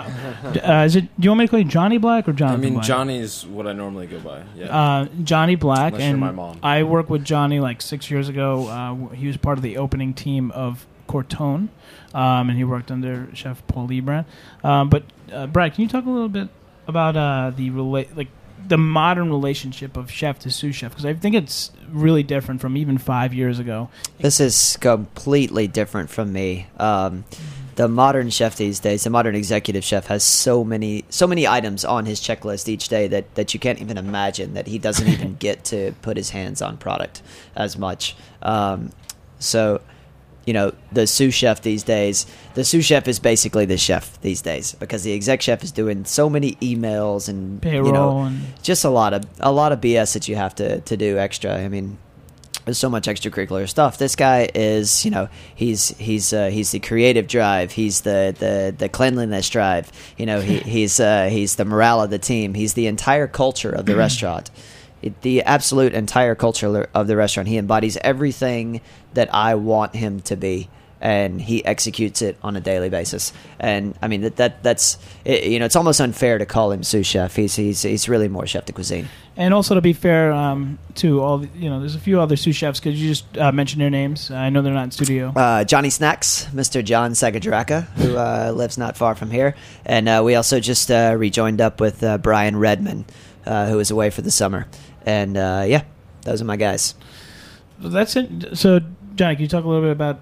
[0.64, 1.02] uh, is it?
[1.20, 2.54] Do you want me to call you Johnny Black or Johnny?
[2.54, 2.86] I mean, Black?
[2.86, 4.44] Johnny's what I normally go by.
[4.56, 4.76] Yeah.
[4.76, 6.60] Uh, Johnny Black, Unless you're and my mom.
[6.62, 8.68] I worked with Johnny like six years ago.
[8.68, 11.70] Uh, he was part of the opening team of Corton,
[12.14, 14.26] um, and he worked under Chef Paul Liebrandt.
[14.64, 16.50] Um, but uh, Brad, can you talk a little bit
[16.88, 18.28] about uh, the rela- like
[18.68, 20.92] the modern relationship of chef to sous chef?
[20.92, 23.90] Because I think it's really different from even five years ago.
[24.20, 26.68] This is completely different from me.
[26.78, 27.26] Um,
[27.76, 31.84] the modern chef these days, the modern executive chef, has so many so many items
[31.84, 35.36] on his checklist each day that, that you can't even imagine that he doesn't even
[35.40, 37.22] get to put his hands on product
[37.56, 38.16] as much.
[38.42, 38.92] Um,
[39.40, 39.82] so,
[40.46, 44.42] you know, the sous chef these days, the sous chef is basically the chef these
[44.42, 48.42] days because the exec chef is doing so many emails and Payroll you know, and-
[48.62, 51.56] just a lot of a lot of BS that you have to to do extra.
[51.56, 51.98] I mean,
[52.66, 53.98] there's so much extracurricular stuff.
[53.98, 57.74] This guy is, you know, he's he's uh, he's the creative drive.
[57.74, 59.92] He's the the the cleanliness drive.
[60.18, 62.54] You know, he, he's uh, he's the morale of the team.
[62.54, 64.50] He's the entire culture of the restaurant.
[65.04, 67.50] It, the absolute entire culture of the restaurant.
[67.50, 68.82] He embodies everything
[69.14, 70.70] that I want him to be.
[71.02, 75.44] And he executes it on a daily basis, and I mean that, that that's it,
[75.48, 77.36] you know it's almost unfair to call him sous chef.
[77.36, 79.10] He's he's he's really more chef de cuisine.
[79.36, 82.38] And also to be fair um, to all, the, you know, there's a few other
[82.38, 82.80] sous chefs.
[82.80, 84.32] Could you just uh, mention their names?
[84.32, 85.34] I know they're not in studio.
[85.36, 86.82] uh, Johnny Snacks, Mr.
[86.82, 91.16] John Sagadraka, who uh, lives not far from here, and uh, we also just uh,
[91.18, 93.04] rejoined up with uh, Brian Redman,
[93.46, 94.68] uh, who was away for the summer,
[95.06, 95.84] and uh, yeah,
[96.22, 96.96] those are my guys.
[97.80, 98.58] That's it.
[98.58, 98.80] So,
[99.16, 100.22] Johnny, can you talk a little bit about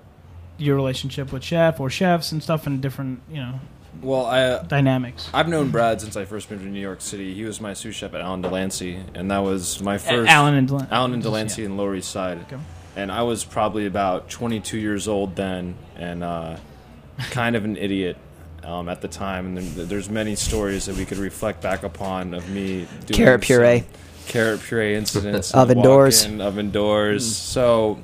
[0.57, 3.59] your relationship with chef or chefs and stuff and different, you know,
[4.01, 5.29] Well, I uh, dynamics?
[5.33, 7.33] I've known Brad since I first moved to New York City.
[7.33, 10.69] He was my sous chef at Allen Delancey, and that was my first Allen and
[10.69, 11.67] Delan- Allen and Delancey yeah.
[11.67, 12.39] in Lower East Side.
[12.43, 12.57] Okay.
[12.95, 16.57] And I was probably about 22 years old then, and uh,
[17.31, 18.17] kind of an idiot
[18.63, 19.45] um, at the time.
[19.45, 23.41] And there, there's many stories that we could reflect back upon of me doing Carrot
[23.41, 23.79] puree.
[23.79, 23.87] some
[24.31, 26.25] carrot puree incidents, Oven doors.
[26.25, 27.35] oven doors.
[27.35, 28.01] So,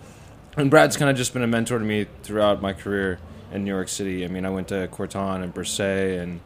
[0.57, 3.17] and Brad's kind of just been a mentor to me throughout my career
[3.53, 4.25] in New York City.
[4.25, 6.41] I mean, I went to Corton and Per Se, and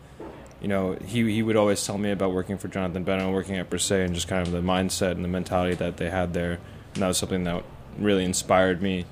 [0.61, 3.69] you know, he he would always tell me about working for Jonathan Benno, working at
[3.71, 6.59] Per Se, and just kind of the mindset and the mentality that they had there.
[6.93, 7.63] And that was something that
[7.97, 9.05] really inspired me.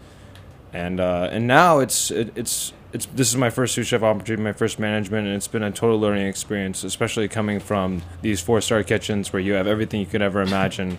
[0.72, 4.42] And uh, and now it's it, it's it's this is my first sous chef opportunity,
[4.44, 8.62] my first management, and it's been a total learning experience, especially coming from these four
[8.62, 10.98] star kitchens where you have everything you could ever imagine.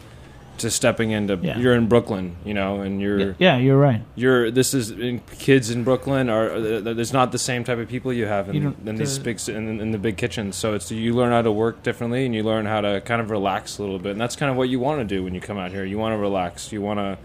[0.59, 1.57] To stepping into, Yeah.
[1.59, 4.03] you're in Brooklyn, you know, and you're Yeah, you're right.
[4.15, 7.89] you're this is in, kids in Brooklyn are uh, there's not the same type of
[7.89, 10.57] people you have in, don't- in these the- big in, in the big kitchens.
[10.57, 13.31] So it's you learn how to work differently and you learn how to kind of
[13.31, 15.41] relax a little bit, and that's kind of what you want to do when you
[15.41, 15.83] come out here.
[15.87, 16.73] You want to relax.
[16.73, 17.17] You want to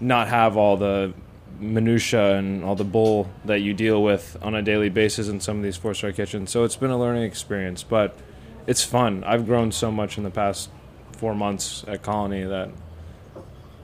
[0.00, 1.12] not have all the
[1.60, 5.56] minutia and all the bull that you deal with on a daily basis in some
[5.58, 6.50] of these four star kitchens.
[6.50, 8.16] So it's been a learning experience, but
[8.66, 9.24] it's fun.
[9.24, 10.70] I've grown so much in the past
[11.16, 12.70] four months at Colonie that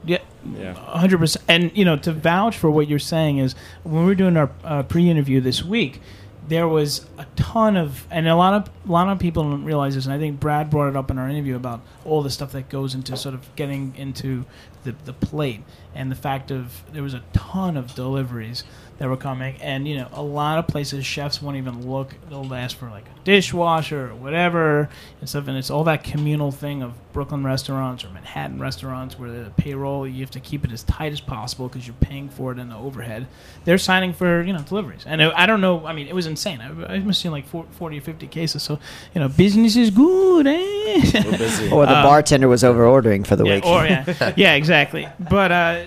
[0.05, 0.19] Yeah,
[0.57, 0.73] Yeah.
[0.73, 1.45] hundred percent.
[1.47, 4.49] And you know, to vouch for what you're saying is when we were doing our
[4.63, 6.01] uh, pre-interview this week,
[6.47, 9.93] there was a ton of, and a lot of a lot of people don't realize
[9.95, 12.53] this, and I think Brad brought it up in our interview about all the stuff
[12.53, 14.45] that goes into sort of getting into
[14.83, 15.61] the the plate,
[15.93, 18.63] and the fact of there was a ton of deliveries
[18.99, 22.53] that were coming, and you know, a lot of places chefs won't even look; they'll
[22.53, 26.81] ask for like a dishwasher or whatever and stuff, and it's all that communal thing
[26.83, 30.83] of Brooklyn restaurants or Manhattan restaurants where the payroll you have to keep it as
[30.83, 33.27] tight as possible because you're paying for it in the overhead.
[33.65, 35.85] They're signing for you know deliveries, and I I don't know.
[35.85, 36.59] I mean, it was insane.
[36.61, 38.63] I, I must seen like 40 or 50 cases.
[38.63, 38.79] So
[39.15, 41.01] you know, business is good, eh?
[41.37, 41.71] Busy.
[41.71, 43.65] Or the Um, bartender was over ordering for the yeah, week.
[43.65, 45.07] or yeah, yeah, exactly.
[45.19, 45.83] But uh,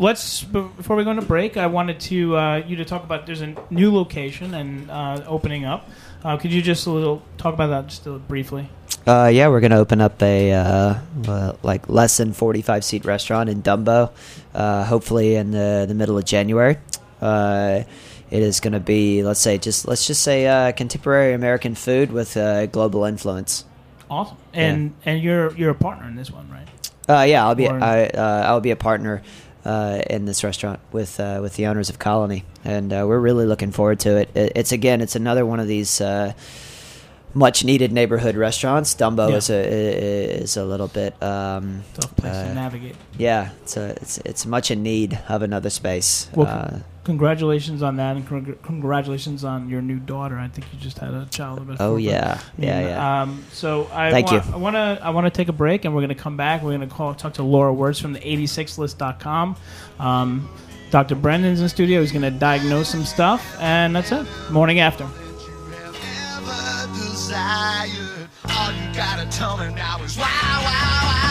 [0.00, 3.42] let's before we go into break, I wanted to uh, you to talk about there's
[3.42, 5.88] a new location and uh, opening up.
[6.24, 8.68] Uh, could you just a little talk about that just a little briefly?
[9.06, 13.48] Uh, yeah, we're gonna open up a uh, like less than forty five seat restaurant
[13.48, 14.10] in Dumbo,
[14.54, 16.78] uh, hopefully in the the middle of January.
[17.20, 17.82] Uh,
[18.30, 22.36] it is gonna be let's say just let's just say uh, contemporary American food with
[22.36, 23.64] uh, global influence.
[24.10, 24.36] Awesome.
[24.52, 26.66] And and you're you're a partner in this one, right?
[27.08, 29.22] Uh, yeah, I'll be Or- I, uh, I'll be a partner
[29.64, 33.46] uh, in this restaurant with uh, with the owners of Colonie, and uh, we're really
[33.46, 34.30] looking forward to it.
[34.34, 34.52] it.
[34.56, 36.32] It's again, it's another one of these uh,
[37.34, 38.94] much needed neighborhood restaurants.
[38.94, 39.36] Dumbo Yeah.
[39.36, 42.96] is a is a little bit um, Tough place uh, to navigate.
[43.18, 46.28] Yeah, it's a, it's it's much in need of another space.
[46.34, 50.38] Well, uh, congratulations on that, and congr- congratulations on your new daughter.
[50.38, 51.58] I think you just had a child.
[51.58, 53.22] About oh yeah, yeah, And, yeah.
[53.22, 54.52] Um, so I Thank want, you.
[54.52, 56.62] I want to I want to take a break, and we're going to come back.
[56.62, 59.56] We're going to call talk to Laura Wirtz from the 86list.com.
[59.98, 60.48] Um,
[60.90, 61.14] Dr.
[61.14, 62.00] Brendan's in the studio.
[62.00, 64.26] He's going to diagnose some stuff, and that's it.
[64.50, 65.08] Morning after.
[67.30, 68.28] Desired.
[68.50, 71.29] All you gotta tell me now is wow, wow, wow,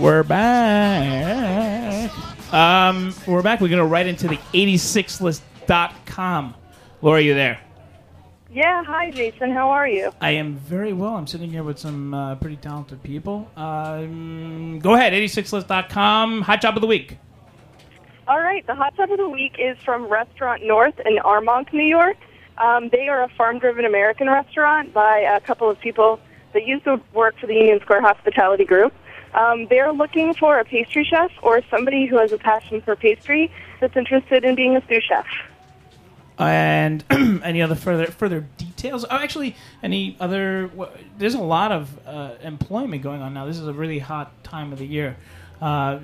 [0.00, 2.10] We're back.
[2.54, 3.60] Um, we're back.
[3.60, 6.54] We're going to right into the 86list.com.
[7.02, 7.60] Laura, you there?
[8.50, 9.50] Yeah, hi Jason.
[9.50, 10.10] How are you?
[10.22, 11.16] I am very well.
[11.16, 13.50] I'm sitting here with some uh, pretty talented people.
[13.58, 16.42] Um, go ahead, 86list.com.
[16.42, 17.18] Hot job of the week.
[18.26, 21.84] All right, the hot tub of the week is from Restaurant North in Armonk, New
[21.84, 22.16] York.
[22.56, 26.20] Um, they are a farm-driven American restaurant by a couple of people
[26.54, 28.94] that used to work for the Union Square Hospitality Group.
[29.34, 33.50] Um, they're looking for a pastry chef or somebody who has a passion for pastry
[33.80, 35.26] that's interested in being a sous chef.
[36.38, 37.04] And
[37.44, 39.04] any other further further details?
[39.04, 40.70] Oh, actually, any other?
[41.18, 43.44] There's a lot of uh, employment going on now.
[43.44, 45.16] This is a really hot time of the year.
[45.60, 45.98] Uh,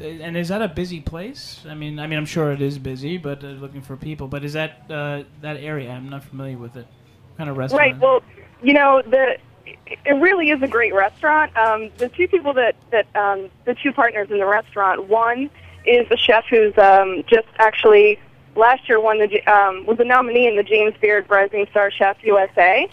[0.00, 1.64] and is that a busy place?
[1.68, 4.26] I mean, I mean, I'm sure it is busy, but uh, looking for people.
[4.26, 5.90] But is that uh, that area?
[5.90, 6.86] I'm not familiar with it.
[7.28, 7.80] What kind of restaurant?
[7.80, 7.98] Right.
[7.98, 8.22] Well,
[8.62, 11.56] you know, the it really is a great restaurant.
[11.56, 15.08] Um, the two people that that um, the two partners in the restaurant.
[15.08, 15.50] One
[15.84, 18.18] is the chef who's um, just actually
[18.54, 22.16] last year won the um, was a nominee in the James Beard Rising Star Chef
[22.22, 22.88] USA,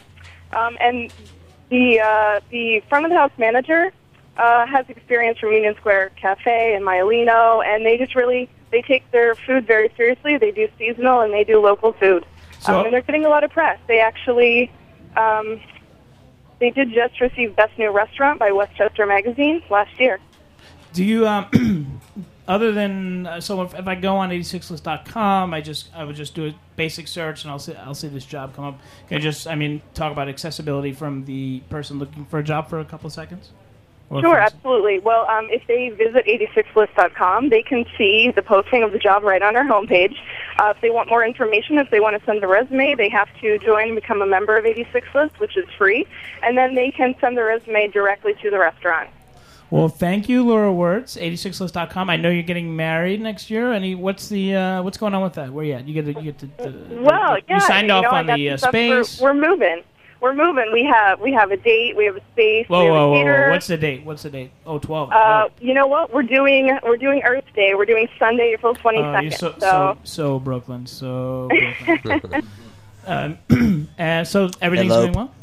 [0.54, 1.14] um, and
[1.70, 3.92] the uh, the front of the house manager
[4.38, 9.10] uh, has experience from Union Square Cafe and Maialino, and they just really they take
[9.12, 10.38] their food very seriously.
[10.38, 12.26] They do seasonal and they do local food,
[12.60, 13.80] So- um, and they're getting a lot of press.
[13.88, 14.72] They actually
[15.16, 15.62] um,
[16.64, 20.18] they did just receive Best New Restaurant by Westchester Magazine last year.
[20.94, 22.00] Do you um
[22.48, 26.36] other than uh, so if, if I go on 86list.com, I just I would just
[26.36, 28.80] do a basic search and I'll see I'll see this job come up.
[29.10, 32.70] Can I just I mean talk about accessibility from the person looking for a job
[32.70, 33.52] for a couple of seconds?
[34.10, 35.00] Or Sure, absolutely.
[35.00, 39.42] Well, um, if they visit 86list.com, they can see the posting of the job right
[39.42, 40.16] on our homepage.
[40.60, 43.28] Uh, if they want more information, if they want to send a resume, they have
[43.42, 46.06] to join and become a member of 86list, which is free,
[46.44, 49.10] and then they can send the resume directly to the restaurant.
[49.72, 52.08] Well, thank you, Laura Wirtz, 86list.com.
[52.08, 53.74] I know you're getting married next year.
[53.74, 55.52] Any what's the uh, what's going on with that?
[55.52, 55.88] Where you at?
[55.88, 58.28] You get the, you get the, the Well, the- yeah, you signed off know, on
[58.28, 58.74] the uh, some stuff.
[58.74, 59.20] We're- space.
[59.22, 59.82] We're, moving.
[60.24, 60.72] We're moving.
[60.72, 61.98] We have we have a date.
[61.98, 62.66] We have a space.
[62.70, 63.50] Whoa, we have whoa, a whoa, whoa!
[63.52, 64.06] What's the date?
[64.06, 64.52] What's the date?
[64.66, 65.12] Oh, 12.
[65.12, 66.14] Uh, you know what?
[66.14, 67.74] We're doing we're doing Earth Day.
[67.76, 69.24] We're doing Sunday, April twenty Oh, second.
[69.24, 71.50] you're so, so, so so Brooklyn, so
[72.04, 72.48] Brooklyn.
[73.06, 75.14] um, and so everything's Elope.
[75.14, 75.36] going well.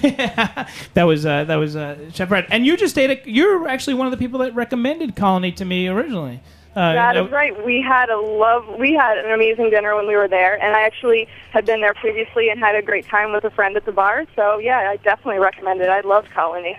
[0.94, 3.10] that was uh, that was uh, Chef Brad, and you just ate.
[3.10, 6.40] A, you're actually one of the people that recommended Colonie to me originally.
[6.74, 7.64] Uh, that that- is right.
[7.64, 8.66] We had a love.
[8.78, 11.94] We had an amazing dinner when we were there, and I actually had been there
[11.94, 14.24] previously and had a great time with a friend at the bar.
[14.34, 15.88] So yeah, I definitely recommend it.
[15.90, 16.76] I loved Colonie.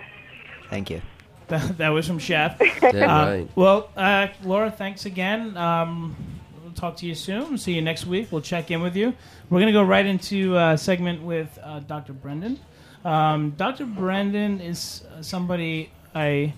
[0.70, 1.00] Thank you.
[1.48, 2.58] That, that was from Chef.
[2.80, 3.48] Damn Uh, right.
[3.54, 5.54] Well, uh, Laura, thanks again.
[5.58, 6.16] Um,
[6.62, 7.58] we'll talk to you soon.
[7.58, 8.32] See you next week.
[8.32, 9.12] We'll check in with you.
[9.50, 12.14] We're going to go right into a segment with uh, Dr.
[12.14, 12.58] Brendan.
[13.04, 13.84] Um, Dr.
[13.84, 16.54] Brendan is uh, somebody I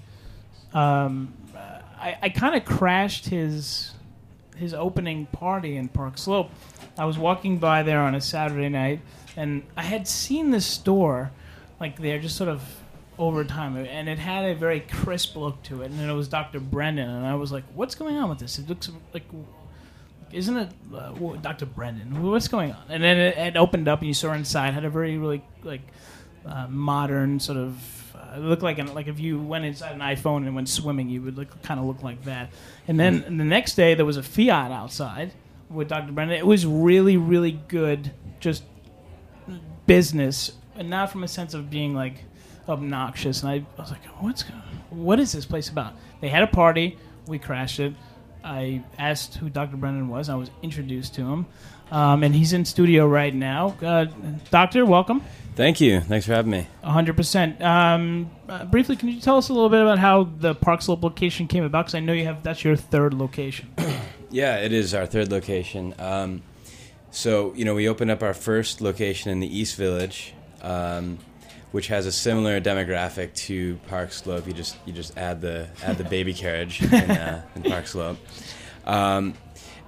[0.73, 1.35] um,
[2.07, 3.93] I, I kind of crashed his
[4.57, 6.51] his opening party in Park Slope.
[6.97, 9.01] I was walking by there on a Saturday night,
[9.37, 11.33] and I had seen this store
[11.81, 12.63] like there just sort of
[13.19, 15.91] over time, and it had a very crisp look to it.
[15.91, 16.61] And it was Dr.
[16.61, 18.59] Brendan, and I was like, "What's going on with this?
[18.59, 19.25] It looks like."
[20.33, 21.67] Isn't it uh, Dr.
[21.67, 22.23] Brendan?
[22.23, 22.83] What's going on?
[22.89, 25.83] And then it, it opened up, and you saw inside had a very really like
[26.47, 28.15] uh, modern sort of.
[28.15, 31.09] Uh, it looked like an, like if you went inside an iPhone and went swimming,
[31.09, 32.51] you would look kind of look like that.
[32.89, 35.33] And then the next day there was a Fiat outside
[35.69, 36.13] with Dr.
[36.13, 36.39] Brendan.
[36.39, 38.63] It was really really good, just
[39.87, 42.25] business, and not from a sense of being like
[42.69, 43.43] obnoxious.
[43.43, 44.45] And I, I was like, what's
[44.91, 45.95] what is this place about?
[46.21, 46.99] They had a party.
[47.27, 47.95] We crashed it.
[48.45, 49.77] I asked who Dr.
[49.77, 50.29] Brendan was.
[50.29, 51.47] I was introduced to him,
[51.91, 53.77] um, and he's in studio right now.
[53.83, 54.07] Uh,
[54.51, 55.23] doctor, welcome.
[55.55, 56.01] Thank you.
[56.03, 56.67] Thanks for having me.
[56.85, 57.63] hundred percent.
[57.63, 61.03] Um, uh, briefly, can you tell us a little bit about how the Park Slope
[61.03, 61.87] location came about?
[61.87, 63.69] Because I know you have that's your third location.
[64.29, 65.95] Yeah, it is our third location.
[66.01, 66.43] Um,
[67.13, 71.19] so you know, we opened up our first location in the East Village, um,
[71.71, 74.47] which has a similar demographic to Park Slope.
[74.49, 78.19] You just you just add the add the baby carriage in, uh, in Park Slope.
[78.85, 79.35] Um,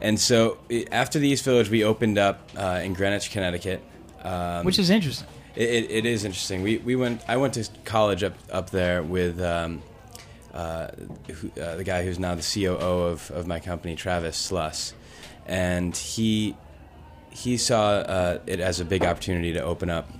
[0.00, 0.58] and so
[0.90, 3.82] after the East Village, we opened up uh, in Greenwich, Connecticut,
[4.22, 5.28] um, Which is interesting.
[5.54, 6.62] It, it, it is interesting.
[6.62, 7.22] We, we went.
[7.28, 9.82] I went to college up up there with um,
[10.52, 10.88] uh,
[11.32, 14.94] who, uh, the guy who's now the COO of, of my company, Travis Sluss,
[15.46, 16.56] and he
[17.30, 20.10] he saw uh, it as a big opportunity to open up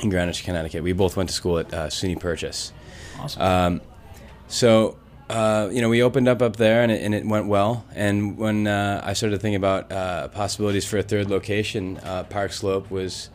[0.00, 0.82] in Greenwich, Connecticut.
[0.82, 2.72] We both went to school at uh, SUNY Purchase.
[3.18, 3.42] Awesome.
[3.42, 3.80] Um,
[4.48, 4.96] so
[5.32, 7.84] uh, you know, we opened up up there, and it, and it went well.
[7.94, 12.52] And when uh, I started thinking about uh, possibilities for a third location, uh, Park
[12.52, 13.30] Slope was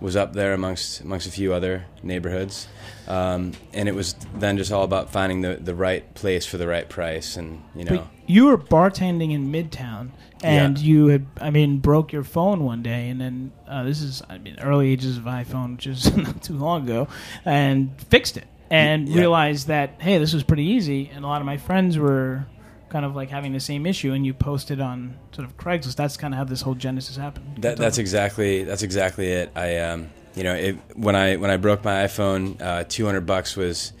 [0.00, 2.68] was up there amongst amongst a few other neighborhoods.
[3.08, 6.66] Um, and it was then just all about finding the, the right place for the
[6.66, 10.10] right price, and you know, But you were bartending in Midtown,
[10.42, 10.84] and Yeah.
[10.84, 14.38] you had, I mean, broke your phone one day, and then uh, this is, I
[14.38, 17.06] mean, early ages of iPhone, which is not too long ago,
[17.44, 19.20] and fixed it, and Yeah.
[19.20, 22.46] realized that hey, this was pretty easy, and a lot of my friends were
[22.88, 25.96] kind of like having the same issue, and you posted on sort of Craigslist.
[25.96, 27.58] That's kind of how this whole genesis happened.
[27.62, 29.50] That, that's exactly that's exactly it.
[29.56, 33.26] I um, you know it, when I when I broke my iPhone, uh, two hundred
[33.26, 33.92] bucks was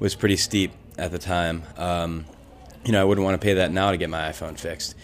[0.00, 1.62] was pretty steep at the time.
[1.76, 2.24] Um,
[2.84, 4.94] you know I wouldn't want to pay that now to get my iPhone fixed.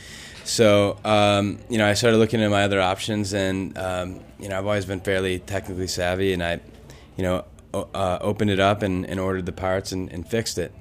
[0.44, 4.58] So um, you know I started looking at my other options, and um, you know
[4.58, 6.60] I've always been fairly technically savvy, and I
[7.16, 7.44] you know
[7.74, 10.72] uh, opened it up and, and ordered the parts and, and fixed it.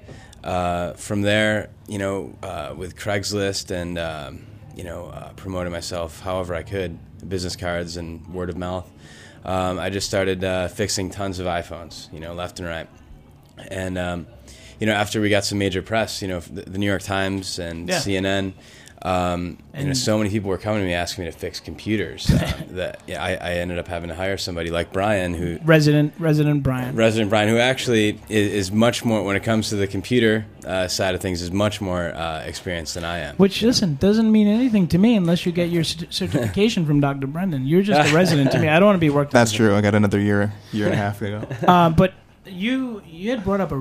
[0.44, 6.20] Uh, from there, you know, uh, with Craigslist and um, you know, uh, promoting myself
[6.22, 8.90] however I could, business cards and word of mouth.
[9.44, 12.88] Um, I just started uh, fixing tons of iPhones, you know, left and right.
[13.70, 14.28] And um,
[14.80, 17.58] you know, after we got some major press, you know, the, the New York Times
[17.60, 17.98] and Yeah.
[17.98, 18.54] CNN.
[19.02, 22.30] Um, you know, so many people were coming to me asking me to fix computers
[22.32, 26.14] uh, that yeah, I, I ended up having to hire somebody like Brian, who Resident,
[26.18, 26.96] resident Brian.
[26.96, 30.88] Resident Brian, who actually is, is much more when it comes to the computer uh,
[30.88, 33.36] side of things, is much more uh, experienced than I am.
[33.36, 37.28] Which listen doesn't mean anything to me unless you get your cert- certification from Dr.
[37.28, 37.68] Brendan.
[37.68, 38.68] You're just a resident to me.
[38.68, 39.32] I don't want to be worked.
[39.32, 39.76] That's true.
[39.76, 41.48] I got another year, year and a half ago.
[41.68, 42.14] uh, but
[42.46, 43.80] you you had brought up a,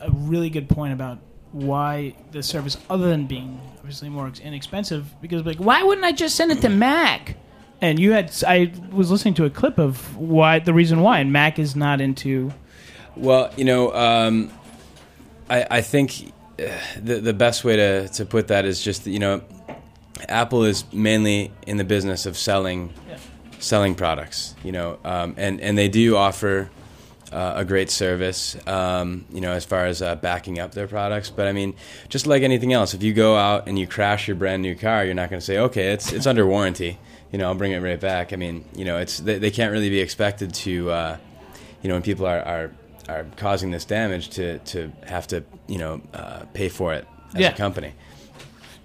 [0.00, 1.18] a really good point about
[1.52, 6.36] why the service, other than being obviously more inexpensive, because like why wouldn't I just
[6.36, 7.36] send it to Mac?
[7.80, 11.32] And you had I was listening to a clip of why the reason why, and
[11.32, 12.52] Mac is not into.
[13.16, 14.52] Well, you know, um,
[15.48, 16.68] I, I think uh,
[17.02, 19.42] the the best way to, to put that is just that, you know,
[20.28, 22.92] Apple is mainly in the business of selling
[23.58, 24.54] selling products.
[24.62, 26.70] You know, um, and and they do offer
[27.32, 28.56] uh, a great service.
[28.66, 31.30] Um, you know, as far as uh, backing up their products.
[31.30, 31.74] But I mean,
[32.08, 35.04] just like anything else, if you go out and you crash your brand new car,
[35.04, 36.98] you're not going to say, okay, it's it's under warranty.
[37.32, 38.32] You know, I'll bring it right back.
[38.32, 40.90] I mean, you know, it's they, they can't really be expected to.
[40.90, 41.16] Uh,
[41.82, 42.70] you know, when people are are,
[43.08, 47.40] are causing this damage to to have to you know uh, pay for it as
[47.40, 47.50] Yeah.
[47.52, 47.92] a company.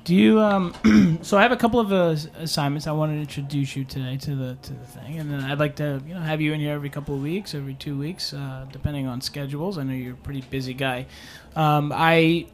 [0.05, 0.39] Do you?
[0.39, 2.85] Um, so I have a couple of uh, assignments.
[2.85, 5.77] I want to introduce you today to the to the thing, and then I'd like
[5.77, 8.67] to you know have you in here every couple of weeks, every two weeks, uh,
[8.71, 9.79] depending on schedules.
[9.79, 11.07] I know you're a pretty busy guy.
[11.55, 12.45] Um, I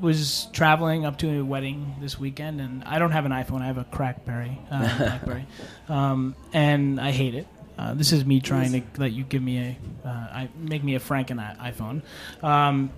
[0.00, 3.60] was traveling up to a wedding this weekend, and I don't have an iPhone.
[3.60, 5.46] I have a CrackBerry, uh, BlackBerry,
[5.88, 7.48] um, and I hate it.
[7.76, 9.58] Uh, this is me trying to let you give me
[10.04, 12.02] a, uh, I, make me a Franken iPhone.
[12.40, 12.92] Um,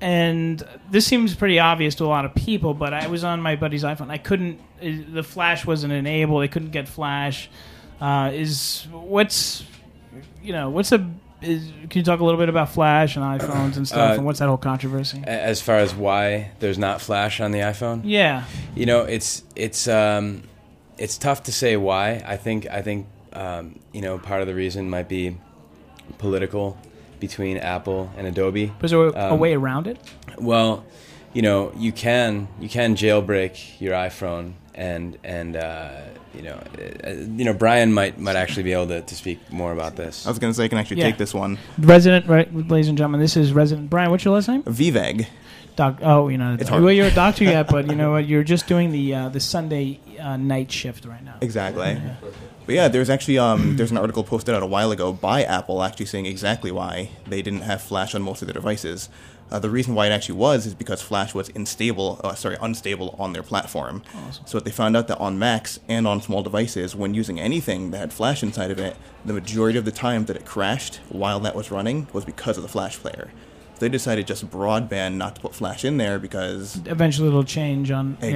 [0.00, 3.56] and this seems pretty obvious to a lot of people, but I was on my
[3.56, 4.10] buddy's iPhone.
[4.10, 4.60] I couldn't.
[4.82, 6.42] uh, The Flash wasn't enabled.
[6.42, 7.48] I couldn't get Flash.
[8.00, 9.64] Uh, is what's
[10.42, 11.04] you know what's a
[11.42, 14.24] is, can you talk a little bit about Flash and iPhones and stuff, Uh, and
[14.24, 15.22] what's that whole controversy?
[15.26, 18.44] As far as why there's not flash on the iPhone, Yeah.
[18.74, 20.42] you know, it's it's um,
[20.96, 22.22] it's tough to say why.
[22.26, 25.36] I think I think um, you know part of the reason might be
[26.18, 26.76] political
[27.20, 28.72] between Apple and Adobe.
[28.80, 29.98] Was there a, a Um, way around it?
[30.38, 30.84] Well,
[31.34, 35.90] you know, you can you can jailbreak your iPhone, and and uh,
[36.34, 36.54] you know,
[37.04, 40.26] uh, you know, Brian might might actually be able to, to speak more about this.
[40.26, 41.06] I was going to say I can actually Yeah.
[41.06, 41.58] take this one.
[41.78, 44.10] Resident, right, ladies and gentlemen, this is Resident Brian.
[44.10, 44.62] What's your last name?
[44.64, 45.26] Viveg.
[45.76, 45.98] Doc.
[46.02, 46.82] Oh, you know, It's hard.
[46.82, 48.26] well, you're a doctor yet, but you know what?
[48.26, 51.36] You're just doing the uh, the Sunday uh, night shift right now.
[51.40, 52.00] Exactly.
[52.68, 55.82] But yeah, there's actually um, there's an article posted out a while ago by Apple
[55.82, 59.08] actually saying exactly why they didn't have Flash on most of their devices.
[59.50, 63.16] Uh, the reason why it actually was is because Flash was unstable, uh, sorry, unstable
[63.18, 64.02] on their platform.
[64.44, 67.90] So what they found out that on Macs and on small devices, when using anything
[67.92, 71.40] that had Flash inside of it, the majority of the time that it crashed while
[71.40, 73.30] that was running was because of the Flash player.
[73.76, 77.90] So they decided just broadband not to put Flash in there because Eventually, it'll change
[77.90, 78.28] on yeah.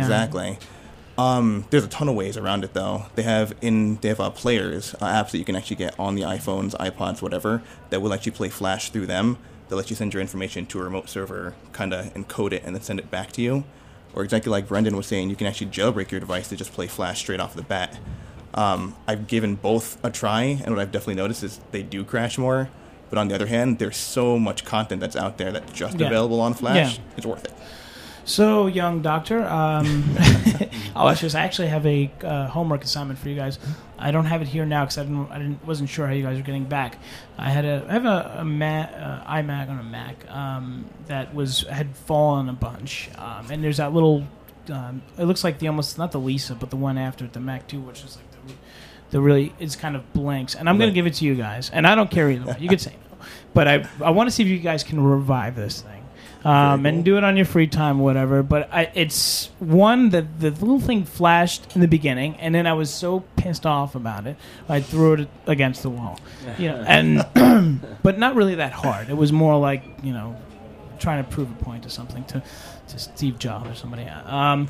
[1.22, 3.06] Um, there's a ton of ways around it though.
[3.14, 6.14] They have in they have uh, players uh, apps that you can actually get on
[6.14, 9.38] the iPhones, iPods, whatever that will let you play Flash through them.
[9.68, 12.74] They'll let you send your information to a remote server, kind of encode it, and
[12.74, 13.64] then send it back to you.
[14.14, 16.86] Or exactly like Brendan was saying, you can actually jailbreak your device to just play
[16.86, 17.98] Flash straight off the bat.
[18.52, 22.36] Um, I've given both a try, and what I've definitely noticed is they do crash
[22.36, 22.68] more.
[23.08, 26.06] But on the other hand, there's so much content that's out there that's just Yeah.
[26.08, 26.98] available on Flash.
[26.98, 27.04] Yeah.
[27.16, 27.52] It's worth it.
[28.24, 30.04] So, young doctor, um,
[30.96, 31.34] you this.
[31.34, 33.58] I actually have a uh, homework assignment for you guys.
[33.98, 36.22] I don't have it here now because I didn't, I didn't, wasn't sure how you
[36.22, 36.98] guys were getting back.
[37.36, 41.34] I had a, I have a, a Mac, uh, iMac on a Mac um, that
[41.34, 44.24] was had fallen a bunch, um, and there's that little.
[44.68, 47.40] Um, it looks like the almost not the Lisa, but the one after it, the
[47.40, 48.54] Mac Two, which is like the,
[49.10, 50.54] the really it's kind of blanks.
[50.54, 52.56] And I'm going to give it to you guys, and I don't care either way.
[52.60, 55.56] You can say no, but I I want to see if you guys can revive
[55.56, 56.01] this thing
[56.44, 58.42] um, and do it on your free time, whatever.
[58.42, 62.72] But I, it's one that the little thing flashed in the beginning, and then I
[62.72, 64.36] was so pissed off about it,
[64.68, 66.18] I threw it against the wall.
[66.58, 69.08] You know, and but not really that hard.
[69.08, 70.36] It was more like you know,
[70.98, 72.42] trying to prove a point to something to
[72.88, 74.04] to Steve Jobs or somebody.
[74.04, 74.68] Um,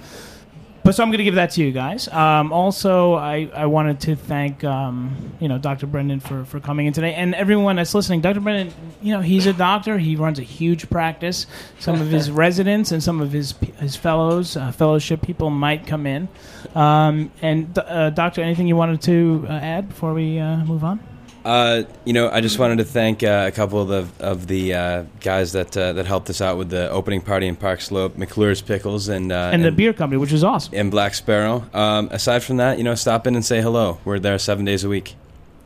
[0.85, 2.09] but so I'm going to give that to you guys.
[2.09, 5.87] Um, also, I, I wanted to thank um, you know Dr.
[5.87, 8.21] Brendan for, for coming in today, and everyone that's listening.
[8.21, 8.41] Dr.
[8.41, 9.99] Brendan, you know he's a doctor.
[9.99, 11.47] He runs a huge practice.
[11.79, 16.07] Some of his residents and some of his his fellows, uh, fellowship people might come
[16.07, 16.29] in.
[16.75, 21.12] Um, and uh, doctor, anything you wanted to uh, add before we uh, move on?
[21.45, 23.89] Uh, you know, I just wanted to thank uh, a couple of
[24.19, 27.49] the, of the uh, guys that uh, that helped us out with the opening party
[27.49, 30.73] in Park Slope, McClure's Pickles, and uh, and the beer company, which is awesome.
[30.75, 31.69] and Black Sparrow.
[31.75, 33.99] Um, aside from that, you know, stop in and say hello.
[34.05, 35.17] We're there seven days a week.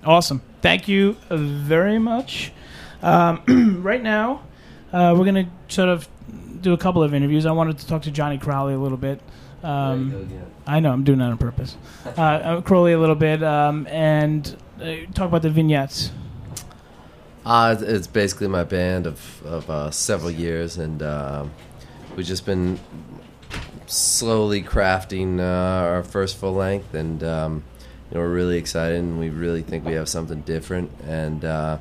[0.04, 0.40] Awesome.
[0.62, 2.52] Thank you very much.
[3.02, 4.42] Um, right now,
[4.92, 6.08] uh, we're going to sort of
[6.60, 7.44] do a couple of interviews.
[7.44, 9.20] I wanted to talk to Johnny Crowley a little bit.
[9.62, 10.28] Um,
[10.66, 11.76] I know, I'm doing that on purpose.
[12.04, 14.56] Uh, uh, Crowley a little bit um, and
[15.14, 16.10] talk about the vignettes.
[17.44, 21.44] Uh, it's- basically my band of, of uh, several years, and uh,
[22.16, 22.78] we've just been
[23.86, 25.42] slowly crafting uh,
[25.88, 27.62] our first full length, and um,
[28.10, 31.78] you know we're really excited, and we really think we have something different, and uh,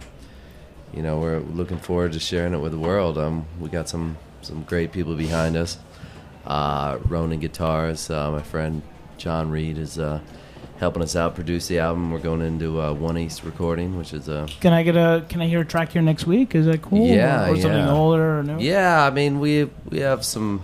[0.93, 3.17] you know we're looking forward to sharing it with the world.
[3.17, 5.79] Um, we got some some great people behind us.
[6.45, 8.83] Uh, Ronan Guitars, uh, my friend
[9.17, 10.19] John Reed is uh,
[10.78, 12.11] helping us out produce the album.
[12.11, 15.26] We're going into uh, One East recording, which is a Can I get a?
[15.30, 16.55] Can I hear a track here next week?
[16.55, 17.07] Is that cool?
[17.07, 17.91] yeah, or, or something yeah.
[17.91, 18.59] older or no?
[18.59, 20.63] Yeah, I mean we we have some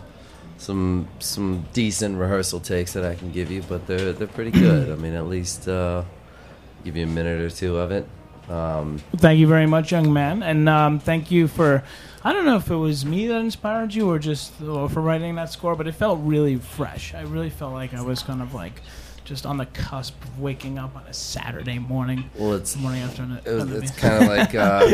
[0.58, 4.92] some some decent rehearsal takes that I can give you, but they're they're pretty good.
[4.92, 6.04] I mean, at least uh,
[6.84, 8.08] give you a minute or two of it.
[8.50, 11.84] Um, Thank you very much, young man, and um, thank you for.
[12.24, 15.36] I don't know if it was me that inspired you or just or for writing
[15.36, 17.16] that score, but it felt really fresh.
[17.16, 18.82] I really felt like I was kind of like
[19.32, 22.30] just on the cusp of waking up on a Saturday morning.
[22.36, 24.92] Well, it's morning after an, It was, it's kind of like uh,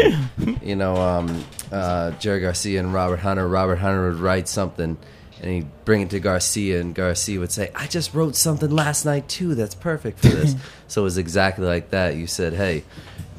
[0.61, 3.47] you know um, uh, Jerry Garcia and Robert Hunter.
[3.47, 4.95] Robert Hunter would write something,
[5.41, 9.05] and he'd bring it to Garcia, and Garcia would say, "I just wrote something last
[9.05, 9.55] night too.
[9.55, 10.55] That's perfect for this."
[10.88, 12.15] so it was exactly like that.
[12.15, 12.83] You said, "Hey."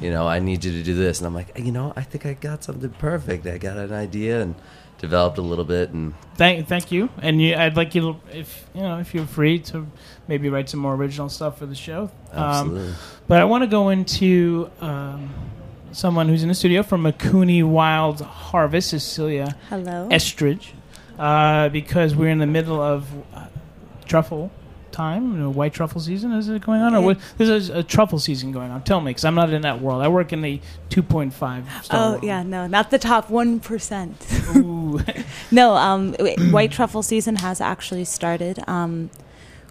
[0.00, 2.24] You know, I need you to do this, and I'm like, you know, I think
[2.24, 3.44] I got something perfect.
[3.48, 4.54] I got an idea and
[4.98, 7.08] developed a little bit, and Thank, thank you.
[7.20, 9.86] And you, I'd like you to, if you know, if you're free to
[10.28, 12.10] maybe write some more original stuff for the show.
[12.32, 12.90] Absolutely.
[12.90, 12.94] Um,
[13.26, 15.34] but I want to go into um,
[15.90, 20.08] someone who's in the studio from Mikuni Wild Harvest, Cecilia Hello.
[20.12, 20.74] Estridge,
[21.18, 23.46] uh, because we're in the middle of uh,
[24.06, 24.52] truffle
[24.98, 26.32] time, you know, white truffle season.
[26.32, 27.18] Is it going on, or what?
[27.36, 28.82] There's a, a truffle season going on.
[28.82, 30.02] Tell me, because I'm not in that world.
[30.02, 31.60] I work in the 2.5 star
[31.92, 32.24] Oh world.
[32.24, 34.26] yeah, no, not the top one percent.
[34.56, 35.00] Ooh.
[35.52, 36.14] no, um,
[36.50, 38.58] white truffle season has actually started.
[38.68, 39.10] Um,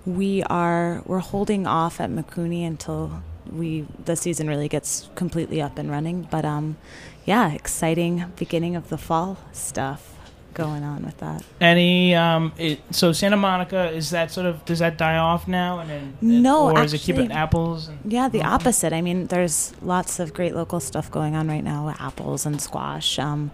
[0.06, 3.22] we are we're holding off at Mikuni until
[3.52, 6.28] we the season really gets completely up and running.
[6.32, 6.78] But um,
[7.26, 10.17] yeah, exciting beginning of the fall stuff
[10.58, 11.44] going on with that.
[11.62, 15.80] Any um, it, so Santa Monica is that sort of does that die off now
[15.80, 17.88] and then No, or is it keep it actually- apples?
[17.88, 18.92] And, Yeah, the opposite.
[18.92, 23.20] I mean, there's lots of great local stuff going on right now, apples and squash.
[23.20, 23.52] Um,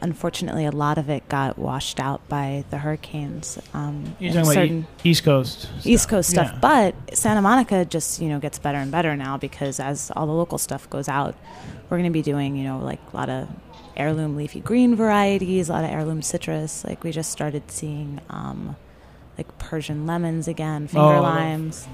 [0.00, 3.58] unfortunately, a lot of it got washed out by the hurricanes.
[3.74, 6.10] Um, You're talking certain- E- East Coast East stuff.
[6.10, 6.50] Coast stuff.
[6.52, 6.58] Yeah.
[6.60, 10.32] But Santa Monica just you know gets better and better now because as all the
[10.32, 11.34] local stuff goes out,
[11.88, 13.48] we're going to be doing you know like a lot of
[13.96, 16.84] heirloom leafy green varieties, a lot of heirloom citrus.
[16.84, 18.76] Like we just started seeing um,
[19.38, 21.88] like Persian lemons again, finger Oh, I love- limes.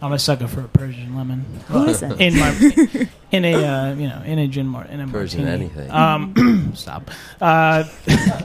[0.00, 1.44] I'm a sucker for a Persian lemon.
[1.68, 2.20] Who isn't?
[2.20, 5.66] in my in a uh, you know in a gin mar- in a Persian martini.
[5.66, 5.90] anything.
[5.92, 7.08] Um, stop.
[7.40, 7.84] Uh,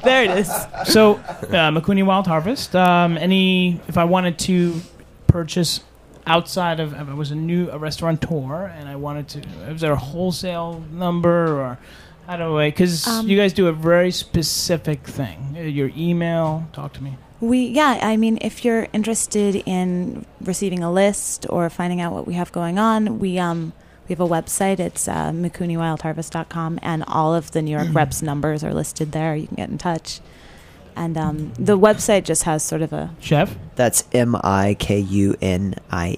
[0.03, 0.47] there it is.
[0.85, 2.75] So uh, Mikuni Wild Harvest.
[2.75, 4.79] Um, any if I wanted to
[5.25, 5.79] purchase
[6.27, 9.39] outside of if I was a new a restaurateur and I wanted to
[9.71, 11.79] is there a wholesale number or
[12.27, 16.93] how do I because Um, you guys do a very specific thing your email talk
[16.93, 22.01] to me We yeah, I mean, if you're interested in receiving a list or finding
[22.01, 23.73] out what we have going on, we um
[24.07, 24.79] we have a website.
[24.79, 29.35] It's uh, MikuniWildHarvest.com, and all of the New York reps numbers are listed there.
[29.35, 30.19] You can get in touch,
[30.95, 33.55] and um, the website just has sort of a chef.
[33.75, 36.17] That's M I K U N I.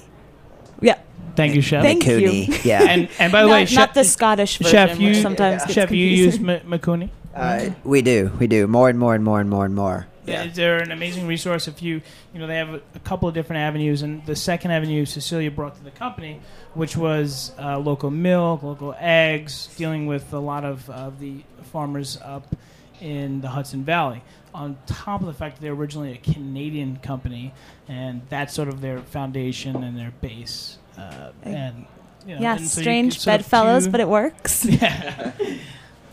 [0.82, 1.00] Yeah.
[1.40, 1.84] Thank you, chef.
[1.84, 2.20] Thank you.
[2.20, 2.84] Mikuni, yeah.
[2.90, 5.74] And and by the Not- way, not chef, the Scottish chef, you which sometimes gets
[5.74, 6.72] chef, you use confusing.
[6.72, 7.10] M- Mikuni.
[7.34, 10.08] Uh, we do, we do more and more and more and more and more.
[10.26, 10.48] Yeah.
[10.48, 11.68] They're an amazing resource.
[11.68, 12.02] If you,
[12.34, 15.50] you know, they have a, a couple of different avenues, and the second avenue Cecilia
[15.50, 16.42] brought to the company,
[16.74, 22.18] which was uh, local milk, local eggs, dealing with a lot of uh, the farmers
[22.24, 22.56] up
[23.00, 24.22] in the Hudson Valley.
[24.54, 27.54] On top of the fact that they're originally a Canadian company,
[27.88, 30.79] and that's sort of their foundation and their base.
[31.00, 31.86] Uh, and
[32.28, 34.66] you know, yeah, and so strange bedfellows, but it works.
[34.70, 35.32] Yeah.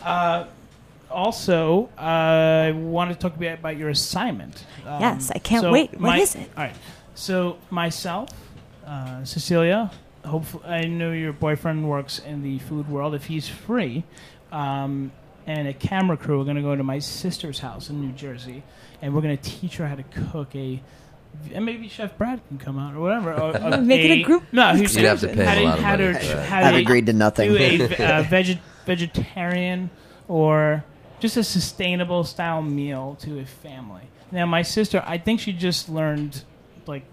[0.01, 0.45] Uh,
[1.11, 4.65] also, uh, I want to talk about, about your assignment.
[4.85, 5.91] Um, Yes, I can't so wait.
[5.91, 6.49] What my- is it?
[6.55, 6.75] All right.
[7.15, 8.29] So myself,
[8.85, 9.91] uh, Cecilia.
[10.25, 13.15] Hopefully, I know your boyfriend works in the food world.
[13.15, 14.03] If he's free,
[14.51, 15.11] um,
[15.45, 18.63] and a camera crew, we're going to go to my sister's house in New Jersey,
[19.01, 20.81] and we're going to teach her how to cook a.
[21.53, 23.33] And maybe Chef Brad can come out or whatever.
[23.33, 25.65] Or, or Make it a group No, he's You'd have to pay how him a
[25.65, 26.49] lot of how money to- for that.
[26.49, 27.51] how I've to agreed to nothing.
[27.53, 27.83] Do a
[28.19, 29.89] uh, veg- vegetarian
[30.27, 30.83] or
[31.19, 34.03] just a sustainable style meal to a family.
[34.31, 36.43] Now, my sister, I think she just learned
[36.85, 37.03] like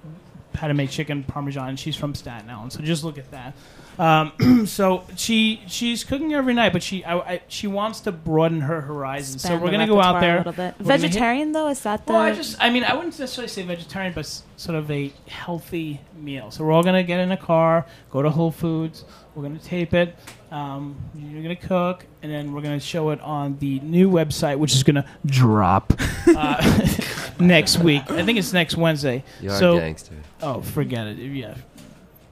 [0.55, 1.69] how to make chicken parmesan.
[1.71, 3.55] and She's from Staten Island, so just look at that.
[3.99, 8.61] Um, so she she's cooking every night, but she I, I, she wants to broaden
[8.63, 9.43] her horizons.
[9.43, 10.75] so Expand we're the gonna go out repertoire there a little bit.
[10.79, 12.13] We're gonna hit- Vegetarian though, is that the?
[12.13, 15.13] well, I just, I mean, I wouldn't necessarily say vegetarian, but s- sort of a
[15.29, 16.51] healthy meal.
[16.51, 19.59] So we're all going to get in a car, go to Whole Foods, we're going
[19.59, 20.17] to tape it,
[20.51, 24.11] um, you're going to cook, and then we're going to show it on the new
[24.11, 25.93] website, which is going to drop
[26.29, 26.89] uh,
[27.41, 28.09] next week.
[28.11, 29.25] I think it's next Wednesday.
[29.41, 30.15] You are so, a gangster.
[30.41, 31.19] Oh, forget it.
[31.19, 31.57] Yeah.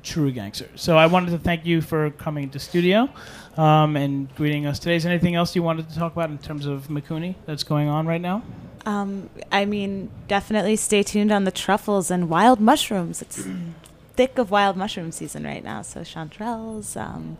[0.03, 0.69] True gangster.
[0.75, 3.09] So I wanted to thank you for coming to studio
[3.57, 4.97] um, and greeting us today.
[4.97, 7.89] Is there anything else you wanted to talk about in terms of Mikuni that's going
[7.89, 8.43] on right now?
[8.85, 13.23] Um, I mean, definitely stay tuned on the truffles and wild mushrooms.
[13.23, 13.47] It's
[14.17, 15.83] thick of wild mushroom season right now.
[15.83, 17.01] So chanterelles.
[17.01, 17.39] Um,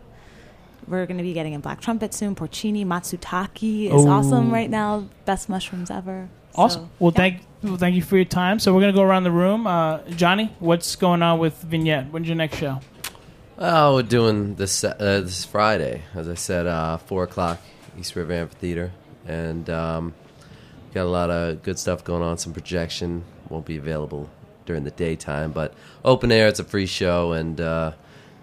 [0.87, 2.33] we're going to be getting in black trumpet soon.
[2.35, 4.09] Porcini, matsutake is Oh.
[4.09, 5.07] awesome right now.
[5.25, 6.29] Best mushrooms ever.
[6.55, 6.83] Awesome.
[6.83, 8.59] So, well, thank well, thank you for your time.
[8.59, 9.65] So we're gonna go around the room.
[9.67, 12.11] Uh, Johnny, what's going on with Vignette?
[12.11, 12.79] When's your next show?
[13.57, 17.59] Oh, we're doing this uh, this Friday, as I said, uh, four o'clock,
[17.99, 18.91] East River Amphitheater,
[19.27, 20.13] and um,
[20.93, 22.37] got a lot of good stuff going on.
[22.37, 24.29] Some projection won't be available
[24.65, 25.51] during the daytime.
[25.51, 27.91] But open air, it's a free show, and uh,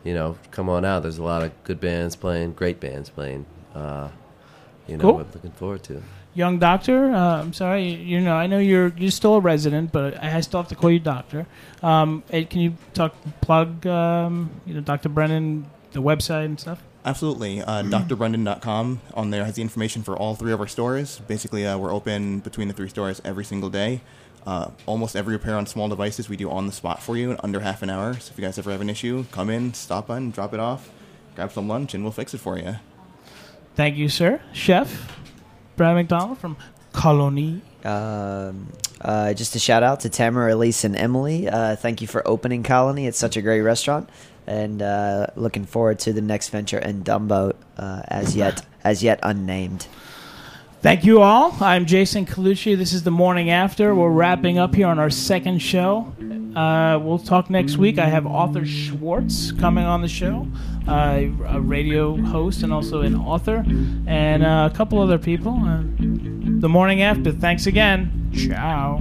[0.04, 1.02] you know, come on out.
[1.02, 3.46] There's a lot of good bands playing, great bands playing.
[3.74, 4.08] Uh,
[4.86, 5.12] you know, Cool.
[5.18, 6.02] we're looking forward to.
[6.32, 7.88] Young doctor, uh, I'm sorry.
[7.88, 10.90] You know, I know you're you're still a resident, but I still have to call
[10.90, 11.46] you doctor.
[11.82, 16.80] Um, eh, can you talk plug, um, you know, Doctor Brendan, the website and stuff?
[17.04, 17.62] Absolutely.
[17.62, 19.00] Uh, DrBrendan.com.
[19.14, 21.20] On there has the information for all three of our stores.
[21.26, 24.00] Basically, uh, we're open between the three stores every single day.
[24.46, 27.38] Uh, almost every repair on small devices we do on the spot for you in
[27.42, 28.14] under half an hour.
[28.14, 30.90] So if you guys ever have an issue, come in, stop and drop it off,
[31.34, 32.76] grab some lunch, and we'll fix it for you.
[33.74, 34.40] Thank you, sir.
[34.52, 35.19] Chef
[35.80, 36.58] Brad McDonald from
[36.92, 37.62] Colonie.
[37.86, 38.70] Um,
[39.00, 41.48] uh, just a shout out to Tamara, Elise, and Emily.
[41.48, 43.08] Uh, thank you for opening Colonie.
[43.08, 44.10] It's such a great restaurant,
[44.46, 49.20] and uh, looking forward to the next venture in Dumbo, uh, as yet as yet
[49.22, 49.86] unnamed.
[50.82, 51.56] Thank you all.
[51.62, 52.76] I'm Jason Colucci.
[52.76, 53.94] This is the morning after.
[53.94, 56.12] We're wrapping up here on our second show.
[56.54, 57.98] Uh, we'll talk next week.
[57.98, 60.46] I have Arthur Schwartz coming on the show,
[60.88, 63.64] uh, a radio host and also an author,
[64.06, 65.52] and uh, a couple other people.
[65.52, 65.82] Uh,
[66.60, 67.32] the morning after.
[67.32, 68.30] Thanks again.
[68.34, 69.00] Ciao.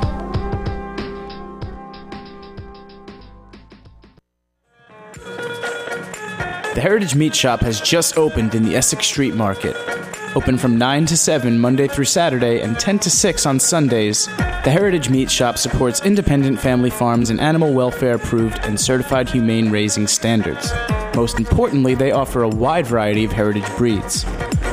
[6.73, 9.75] The Heritage Meat Shop has just opened in the Essex Street Market.
[10.37, 14.27] Open from 9 to 7 Monday through Saturday and 10 to 6 on Sundays,
[14.63, 19.69] the Heritage Meat Shop supports independent family farms and animal welfare approved and certified humane
[19.69, 20.71] raising standards.
[21.13, 24.25] Most importantly, they offer a wide variety of heritage breeds.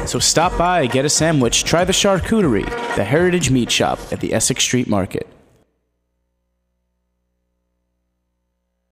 [0.07, 4.35] So stop by, get a sandwich, try the charcuterie, the Heritage Meat Shop at the
[4.35, 5.27] Essex Street Market.